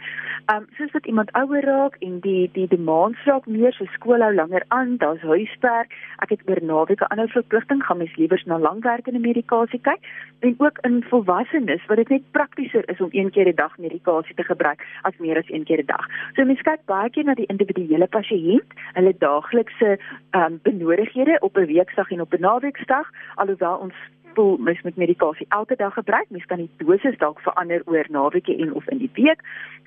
Um 0.54 0.66
soos 0.76 0.92
wat 0.92 1.06
iemand 1.06 1.32
ouer 1.32 1.64
raak 1.64 1.96
en 2.00 2.20
die 2.20 2.50
die 2.52 2.68
demands 2.68 3.24
raak 3.24 3.46
meer, 3.46 3.72
so 3.72 3.84
skool 3.84 4.20
hou 4.20 4.34
langer 4.34 4.62
aan, 4.68 4.96
daar's 4.96 5.20
huiswerk. 5.20 5.92
Ek 6.18 6.30
het 6.30 6.40
oor 6.48 6.62
naweek 6.62 7.00
'n 7.00 7.10
ander 7.10 7.28
verpligting 7.28 7.84
gaan 7.84 7.98
mens 7.98 8.16
liewers 8.16 8.44
na 8.44 8.58
langwerkende 8.58 9.20
medikasie 9.20 9.80
kyk 9.80 10.00
en 10.40 10.54
ook 10.58 10.78
in 10.82 11.04
volwassenes 11.08 11.86
wat 11.86 11.96
dit 11.96 12.08
net 12.08 12.30
praktischer 12.30 12.88
is 12.88 13.00
om 13.00 13.08
een 13.10 13.30
keer 13.30 13.48
'n 13.48 13.54
dag 13.54 13.78
medikasie 13.78 14.34
te 14.34 14.44
gebruik 14.44 14.86
as 15.02 15.16
meer 15.18 15.36
as 15.38 15.48
een 15.48 15.64
keer 15.64 15.78
'n 15.78 15.86
dag. 15.86 16.06
So 16.34 16.44
mens 16.44 16.62
kyk 16.62 16.84
baie 16.84 17.10
keer 17.10 17.24
na 17.24 17.34
die 17.34 17.46
individuele 17.46 18.06
pasiënt 18.06 18.70
hulle 18.92 19.14
daaglikse 19.18 19.98
um, 20.30 20.58
benodighede 20.62 21.36
op 21.40 21.56
'n 21.56 21.66
weekdag 21.66 22.10
en 22.10 22.20
op 22.20 22.32
'n 22.32 22.40
naweeksdag 22.40 23.10
alhoewel 23.34 23.76
ons 23.76 23.94
voel 24.34 24.56
mens 24.56 24.82
moet 24.82 24.96
medikasie 24.96 25.46
elke 25.48 25.76
dag 25.76 25.94
gebruik. 25.94 26.26
Mens 26.28 26.44
kan 26.44 26.58
die 26.62 26.70
dosis 26.76 27.18
dalk 27.18 27.40
verander 27.40 27.82
oor 27.84 28.06
naweke 28.08 28.56
en 28.56 28.74
of 28.74 28.88
in 28.88 28.98
die 28.98 29.10
week. 29.14 29.40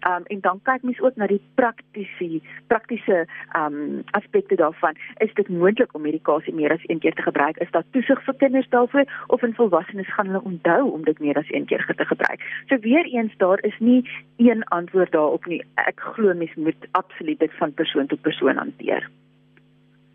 Um, 0.07 0.23
en 0.25 0.41
dan 0.41 0.60
kyk 0.63 0.83
mens 0.83 1.01
ook 1.01 1.15
na 1.15 1.27
die 1.27 1.41
praktiese 1.55 2.41
praktiese 2.67 3.25
um, 3.57 4.03
aspekte 4.19 4.55
daarvan. 4.55 4.95
Is 5.17 5.33
dit 5.33 5.49
moontlik 5.49 5.93
om 5.95 6.01
medikasie 6.01 6.53
meer 6.53 6.71
as 6.71 6.86
een 6.86 6.99
keer 6.99 7.13
te 7.13 7.21
gebruik? 7.21 7.57
Is 7.57 7.71
daar 7.71 7.86
toesig 7.91 8.23
vir 8.23 8.36
kinders 8.36 8.69
daarvoor? 8.69 9.05
Of 9.27 9.43
in 9.43 9.55
volwassenes 9.55 10.13
gaan 10.13 10.31
hulle 10.31 10.43
onthou 10.43 10.91
om 10.91 11.03
dit 11.03 11.19
meer 11.19 11.38
as 11.38 11.51
een 11.51 11.65
keer 11.65 11.86
te 11.95 12.05
gebruik? 12.05 12.43
So 12.67 12.79
weer 12.79 13.05
eens 13.05 13.33
daar 13.38 13.63
is 13.63 13.77
nie 13.79 14.10
een 14.38 14.63
antwoord 14.63 15.12
daarop 15.12 15.45
nie. 15.45 15.63
Ek 15.75 15.99
glo 16.13 16.33
mens 16.33 16.55
moet 16.55 16.88
absoluut 16.91 17.39
dit 17.39 17.53
van 17.57 17.73
persoon 17.73 18.07
tot 18.07 18.21
persoon 18.21 18.57
hanteer. 18.57 19.10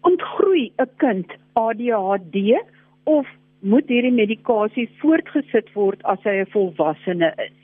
Ontgroei 0.00 0.72
'n 0.76 0.90
kind 0.96 1.32
ADHD 1.52 2.62
of 3.04 3.26
moet 3.62 3.88
hierdie 3.88 4.14
medikasie 4.14 4.88
voortgesit 5.00 5.70
word 5.78 6.02
as 6.12 6.22
hy 6.26 6.40
'n 6.42 6.50
volwassene 6.54 7.30
is? 7.46 7.61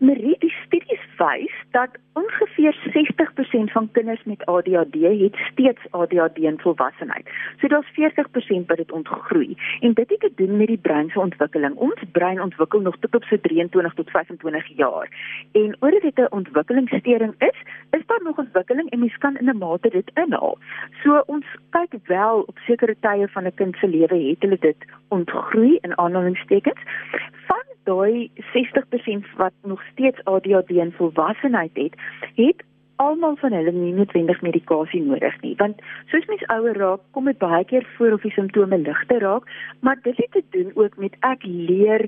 Marie, 0.00 0.36
die 0.40 0.52
studies 0.64 1.02
wys 1.18 1.56
dat 1.76 1.96
ongeveer 2.16 2.76
60% 2.92 3.72
van 3.72 3.88
kinders 3.92 4.22
met 4.24 4.44
ADHD 4.46 4.94
het 5.20 5.36
steeds 5.50 5.80
ADHD 5.90 6.38
in 6.38 6.58
volwassenheid. 6.58 7.28
So 7.58 7.68
daar's 7.68 7.90
40% 7.92 8.66
wat 8.66 8.76
dit 8.76 8.92
ontgroei. 8.92 9.56
En 9.80 9.92
dit 9.92 10.08
het 10.08 10.20
te 10.20 10.32
doen 10.34 10.56
met 10.56 10.66
die 10.66 10.78
brein 10.78 11.10
se 11.10 11.20
ontwikkeling. 11.20 11.74
Ons 11.74 12.00
brein 12.12 12.40
ontwikkel 12.40 12.80
nog 12.80 12.96
tot 13.00 13.14
op 13.14 13.24
so 13.24 13.40
23 13.40 13.94
tot 13.94 14.10
25 14.10 14.66
jaar. 14.76 15.08
En 15.52 15.76
omdat 15.80 16.02
dit 16.02 16.18
'n 16.18 16.26
ontwikkelingssteuring 16.30 17.34
is, 17.38 17.58
is 17.90 18.06
daar 18.06 18.22
nog 18.22 18.38
ontwikkeling 18.38 18.90
en 18.90 18.98
mens 18.98 19.18
kan 19.18 19.36
in 19.36 19.48
'n 19.48 19.58
mate 19.58 19.88
dit 19.88 20.10
inhaal. 20.14 20.58
So 21.02 21.22
ons 21.26 21.46
kyk 21.70 21.92
wel 22.06 22.40
op 22.46 22.58
sekere 22.58 22.96
tye 23.00 23.28
van 23.28 23.44
'n 23.44 23.54
kind 23.54 23.76
se 23.76 23.88
lewe 23.88 24.28
het 24.28 24.42
hulle 24.42 24.58
dit 24.60 24.76
ontgroei 25.08 25.78
in 25.80 25.98
aanhalingstekens 25.98 26.80
van 27.46 27.69
daai 27.90 28.30
60% 28.54 29.30
wat 29.42 29.54
nog 29.66 29.82
steeds 29.92 30.24
ADHD 30.24 30.70
in 30.70 30.94
volwassenheid 30.96 31.74
het, 31.74 31.94
het 32.34 32.66
almal 33.00 33.36
van 33.40 33.54
hulle 33.56 33.72
nie 33.72 33.92
noodwendig 33.96 34.42
medikasie 34.44 35.00
nodig 35.02 35.36
nie. 35.44 35.54
Want 35.60 35.80
soos 36.12 36.26
mens 36.28 36.44
ouer 36.52 36.76
raak 36.76 37.06
kom 37.16 37.30
dit 37.30 37.38
baie 37.40 37.64
keer 37.64 37.86
voor 37.96 38.18
of 38.18 38.26
die 38.26 38.34
simptome 38.36 38.78
ligter 38.78 39.24
raak 39.24 39.48
maar 39.80 39.96
dit 40.04 40.16
het 40.16 40.32
te 40.36 40.44
doen 40.56 40.72
ook 40.74 40.98
met 41.00 41.16
ek 41.32 41.46
leer 41.48 42.06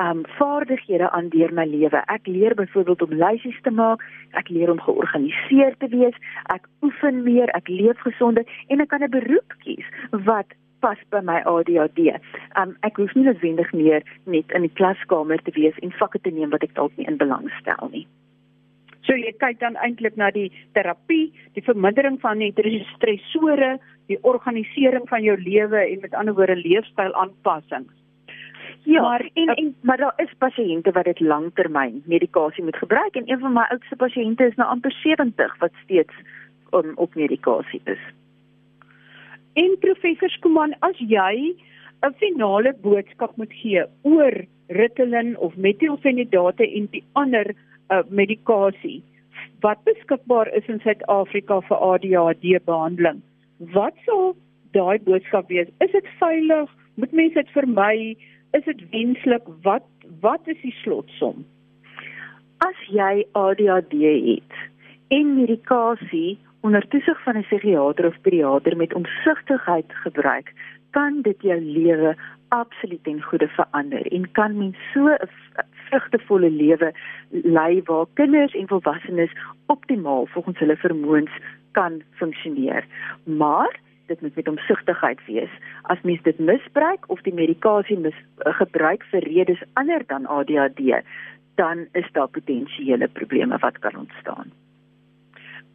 um 0.00 0.22
vaardighede 0.38 1.10
aan 1.10 1.28
deur 1.28 1.52
my 1.52 1.66
lewe. 1.68 2.00
Ek 2.08 2.26
leer 2.26 2.54
byvoorbeeld 2.56 3.02
om 3.04 3.18
lysies 3.20 3.60
te 3.66 3.70
maak 3.70 4.04
ek 4.40 4.48
leer 4.48 4.72
om 4.72 4.80
georganiseerd 4.80 5.76
te 5.84 5.90
wees 5.92 6.16
ek 6.56 6.64
oefen 6.80 7.22
meer 7.26 7.52
ek 7.58 7.68
leef 7.68 8.00
gesonder 8.06 8.48
en 8.68 8.80
ek 8.80 8.88
kan 8.88 9.04
'n 9.04 9.12
beroep 9.12 9.56
kies 9.66 9.86
wat 10.10 10.56
pas 10.80 10.98
by 11.10 11.20
my 11.24 11.40
ADHD. 11.48 12.16
Um 12.60 12.76
ek 12.86 12.98
hoef 13.00 13.14
nie 13.14 13.26
noodwendig 13.28 13.72
meer 13.76 14.06
net 14.26 14.56
in 14.56 14.66
die 14.66 14.74
klaskamer 14.80 15.42
te 15.44 15.54
wees 15.56 15.78
en 15.84 15.94
vakke 16.00 16.20
te 16.24 16.32
neem 16.34 16.50
wat 16.54 16.66
ek 16.66 16.74
dalk 16.78 16.96
nie 16.96 17.08
in 17.10 17.20
belang 17.20 17.48
stel 17.60 17.92
nie. 17.92 18.06
So 19.08 19.16
jy 19.16 19.32
kyk 19.40 19.60
dan 19.62 19.78
eintlik 19.80 20.18
na 20.20 20.28
die 20.30 20.50
terapie, 20.76 21.30
die 21.56 21.64
vermindering 21.64 22.20
van 22.22 22.42
die 22.42 22.52
stresore, 22.92 23.78
die 24.12 24.18
organisering 24.22 25.08
van 25.08 25.24
jou 25.24 25.38
lewe 25.40 25.80
en 25.86 26.04
met 26.04 26.14
ander 26.14 26.36
woorde 26.36 26.58
leefstyl 26.60 27.16
aanpassings. 27.16 27.96
Ja, 28.84 29.02
maar 29.02 29.24
en, 29.34 29.48
en 29.48 29.74
maar 29.82 29.96
daar 29.96 30.16
is 30.16 30.32
pasiënte 30.38 30.92
wat 30.96 31.04
dit 31.04 31.20
langtermyn 31.20 32.02
medikasie 32.06 32.64
moet 32.64 32.76
gebruik 32.76 33.16
en 33.16 33.28
een 33.28 33.38
van 33.38 33.52
my 33.52 33.66
oudste 33.70 33.96
pasiënte 33.96 34.46
is 34.46 34.56
nou 34.56 34.68
amper 34.68 34.92
70 35.02 35.56
wat 35.58 35.72
steeds 35.82 36.14
um, 36.72 36.92
op 36.96 37.14
medikasie 37.14 37.80
is. 37.84 38.00
En 39.58 39.76
professor 39.80 40.30
Skuman, 40.30 40.74
as 40.80 40.96
jy 40.98 41.54
'n 42.06 42.14
finale 42.18 42.72
boodskap 42.82 43.36
moet 43.36 43.52
gee 43.52 43.82
oor 44.02 44.46
Ritalin 44.68 45.36
of 45.38 45.56
metilfenidate 45.56 46.64
en 46.64 46.86
die 46.92 47.02
ander 47.12 47.54
uh, 47.90 48.02
medikasie 48.08 49.02
wat 49.60 49.82
beskikbaar 49.84 50.48
is 50.56 50.68
in 50.68 50.80
Suid-Afrika 50.80 51.60
vir 51.68 51.76
ADHD 51.76 52.64
behandeling, 52.64 53.20
wat 53.74 53.94
sou 54.06 54.36
daai 54.72 54.98
boodskap 55.04 55.48
wees? 55.48 55.68
Is 55.80 55.92
dit 55.92 56.06
veilig? 56.20 56.70
Moet 56.94 57.12
mense 57.12 57.34
dit 57.34 57.50
vermy? 57.52 58.16
Is 58.56 58.64
dit 58.64 58.80
wenslik? 58.90 59.42
Wat 59.62 59.84
wat 60.20 60.46
is 60.46 60.58
die 60.62 60.74
slotsom? 60.82 61.44
As 62.64 62.78
jy 62.88 63.24
ADHD 63.34 63.98
het 64.30 64.56
en 65.10 65.34
medikasie 65.34 66.38
onder 66.60 66.88
toesig 66.88 67.22
van 67.22 67.36
'n 67.36 67.42
psigiater 67.42 68.06
of 68.06 68.20
pediater 68.20 68.76
met 68.76 68.94
omsigtigheid 68.94 69.88
gebruik, 69.88 70.52
kan 70.90 71.22
dit 71.22 71.42
jou 71.42 71.60
lewe 71.60 72.16
absoluut 72.48 73.04
ten 73.04 73.22
goeie 73.22 73.48
verander 73.48 74.06
en 74.12 74.30
kan 74.30 74.56
mens 74.58 74.76
so 74.92 75.08
'n 75.08 75.28
vrugtevolle 75.88 76.50
lewe 76.50 76.92
lei 77.30 77.82
waar 77.84 78.06
kinders 78.14 78.54
en 78.54 78.68
volwassenes 78.68 79.32
optimaal 79.66 80.26
volgens 80.26 80.58
hulle 80.58 80.76
vermoëns 80.76 81.30
kan 81.72 82.02
funksioneer. 82.10 82.84
Maar 83.24 83.80
dit 84.06 84.20
moet 84.20 84.34
met 84.34 84.48
omsigtigheid 84.48 85.20
wees. 85.26 85.50
As 85.82 86.00
mens 86.02 86.22
dit 86.22 86.38
misbruik 86.38 87.04
of 87.06 87.20
die 87.20 87.34
medikasie 87.34 87.98
mis, 87.98 88.16
gebruik 88.38 89.04
vir 89.10 89.22
redes 89.22 89.62
ander 89.72 90.02
dan 90.06 90.26
ADHD, 90.26 91.04
dan 91.54 91.86
is 91.92 92.08
daar 92.12 92.28
potensiële 92.28 93.08
probleme 93.08 93.58
wat 93.58 93.78
kan 93.78 93.96
ontstaan. 93.96 94.52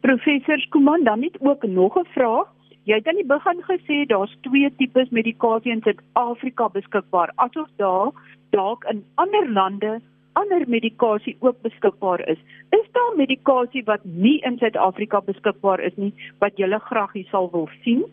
Professor 0.06 0.60
Skuman, 0.60 1.04
dan 1.04 1.20
net 1.20 1.36
ook 1.40 1.66
nog 1.66 1.98
'n 1.98 2.04
vraag. 2.04 2.46
Jy 2.82 2.94
het 2.94 3.08
aan 3.08 3.14
die 3.14 3.26
begin 3.26 3.62
gesê 3.62 4.06
daar's 4.06 4.36
twee 4.40 4.74
tipes 4.76 5.08
medikasie 5.08 5.72
in 5.72 5.80
Suid-Afrika 5.82 6.68
beskikbaar. 6.68 7.32
Asof 7.34 7.68
daar 7.76 8.10
dalk 8.50 8.84
in 8.84 9.04
ander 9.14 9.52
lande 9.52 10.00
ander 10.32 10.68
medikasie 10.68 11.36
ook 11.40 11.60
beskikbaar 11.62 12.28
is. 12.28 12.38
Is 12.70 12.86
daar 12.92 13.16
medikasie 13.16 13.84
wat 13.84 14.04
nie 14.04 14.40
in 14.40 14.58
Suid-Afrika 14.58 15.20
beskikbaar 15.20 15.80
is 15.80 15.96
nie 15.96 16.14
wat 16.38 16.52
jy 16.56 16.78
graag 16.78 17.12
hier 17.12 17.28
sal 17.30 17.50
wil 17.50 17.68
sien? 17.82 18.04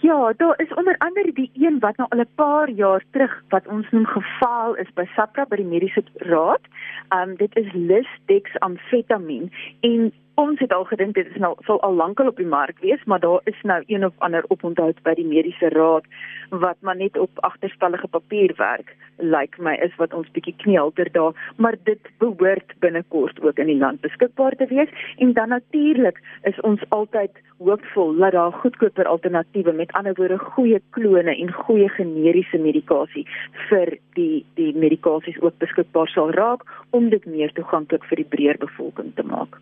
Ja, 0.00 0.32
daar 0.36 0.60
is 0.60 0.74
onder 0.74 0.98
andere 0.98 1.32
die 1.32 1.50
een 1.54 1.78
wat 1.78 1.96
nou 1.96 2.08
al 2.08 2.20
'n 2.20 2.34
paar 2.34 2.70
jaar 2.70 3.04
terug 3.10 3.42
wat 3.48 3.66
ons 3.66 3.90
noem 3.90 4.06
gefaal 4.06 4.74
is 4.74 4.92
by 4.94 5.04
SAPRA 5.14 5.44
by 5.44 5.56
die 5.56 5.64
mediese 5.64 6.02
raad. 6.14 6.60
Um 7.14 7.36
dit 7.36 7.56
is 7.56 7.72
lisdexamfetamien 7.72 9.52
en 9.80 10.12
ons 10.36 10.60
het 10.60 10.72
al 10.72 10.84
gedink 10.84 11.14
dit 11.16 11.28
is 11.32 11.40
nou 11.40 11.54
sal 11.64 11.78
al 11.86 11.94
lankal 11.96 12.28
op 12.28 12.36
die 12.40 12.48
mark 12.48 12.80
wees, 12.84 13.02
maar 13.04 13.20
daar 13.20 13.40
is 13.50 13.60
nou 13.62 13.82
een 13.86 14.04
of 14.04 14.12
ander 14.26 14.44
oponthou 14.52 14.92
by 15.02 15.14
die 15.16 15.26
mediese 15.26 15.70
raad 15.72 16.04
wat 16.50 16.76
maar 16.80 16.96
net 16.96 17.16
op 17.18 17.40
agterstallige 17.48 18.08
papier 18.08 18.52
werk. 18.58 18.92
Lyk 19.16 19.32
like 19.32 19.62
my 19.62 19.72
is 19.86 19.94
wat 19.96 20.12
ons 20.14 20.28
bietjie 20.36 20.54
knielter 20.60 21.08
daar, 21.12 21.32
maar 21.56 21.76
dit 21.88 22.10
behoort 22.20 22.74
binnekort 22.84 23.40
ook 23.40 23.58
in 23.58 23.70
die 23.72 23.78
land 23.80 24.00
beskikbaar 24.04 24.56
te 24.60 24.68
wees 24.68 24.92
en 25.16 25.32
dan 25.32 25.48
natuurlik 25.48 26.20
is 26.42 26.60
ons 26.60 26.84
altyd 26.88 27.40
hoopvol 27.58 28.12
dat 28.20 28.32
daar 28.32 28.52
goedkoper 28.52 29.08
alternatiewe 29.08 29.72
met 29.72 29.92
ander 29.92 30.14
woorde 30.14 30.38
goeie 30.38 30.80
klone 30.90 31.36
en 31.36 31.52
goeie 31.52 31.88
generiese 31.88 32.58
medikasie 32.58 33.24
vir 33.70 33.96
die 34.18 34.44
die 34.60 34.74
medikasies 34.76 35.40
ook 35.40 35.56
beskikbaar 35.64 36.12
sal 36.12 36.30
raak 36.36 36.68
om 36.90 37.08
dit 37.08 37.24
meer 37.26 37.52
toeganklik 37.56 38.04
vir 38.04 38.22
die 38.22 38.30
breër 38.36 38.60
bevolking 38.66 39.14
te 39.16 39.24
maak 39.24 39.56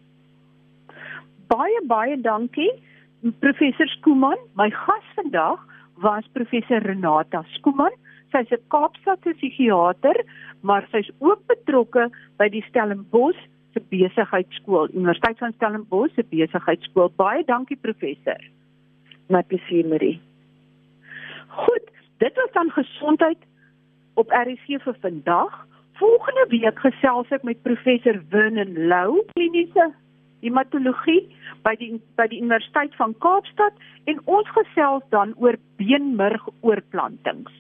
baie 1.55 1.81
baie 1.91 2.17
dankie 2.21 2.73
professor 3.41 3.89
Skuman. 3.99 4.41
My 4.59 4.71
gas 4.71 5.07
vandag 5.19 5.63
was 6.03 6.27
professor 6.33 6.83
Renata 6.83 7.45
Skuman. 7.57 7.95
Sy's 8.33 8.51
'n 8.51 8.63
Kaapstadse 8.75 9.35
psigiater, 9.39 10.17
maar 10.63 10.87
sy's 10.93 11.11
ook 11.21 11.41
betrokke 11.47 12.11
by 12.39 12.49
die 12.49 12.65
Stellenbosch 12.69 13.43
se 13.75 13.81
besigheidskool, 13.91 14.89
Universiteit 14.95 15.39
van 15.39 15.53
Stellenbosch 15.53 16.15
se 16.15 16.25
besigheidskool. 16.31 17.11
Baie 17.17 17.45
dankie 17.45 17.77
professor. 17.77 18.41
My 19.29 19.43
plesier, 19.43 19.87
Marie. 19.87 20.21
Goed, 21.49 21.87
dit 22.19 22.35
was 22.35 22.53
dan 22.53 22.71
gesondheid 22.71 23.39
op 24.15 24.31
RC 24.31 24.83
vir 24.83 24.97
vandag. 25.01 25.67
Volgende 25.93 26.47
week 26.49 26.79
gesels 26.79 27.31
ek 27.31 27.43
met 27.43 27.63
professor 27.63 28.23
Vernon 28.31 28.87
Lou, 28.91 29.23
kliniese 29.33 29.93
hematologie 30.45 31.25
by 31.67 31.75
die 31.81 31.95
by 32.21 32.29
die 32.31 32.41
Universiteit 32.45 32.95
van 33.01 33.17
Kaapstad 33.25 33.77
en 34.11 34.21
ons 34.31 34.49
gesels 34.57 35.05
dan 35.15 35.35
oor 35.41 35.59
beenmurgoorplantings. 35.81 37.53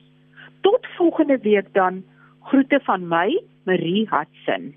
Tot 0.66 0.86
volgende 0.96 1.38
week 1.44 1.72
dan. 1.72 2.04
Groete 2.44 2.80
van 2.84 3.08
my, 3.08 3.40
Marie 3.64 4.04
Hudson. 4.10 4.74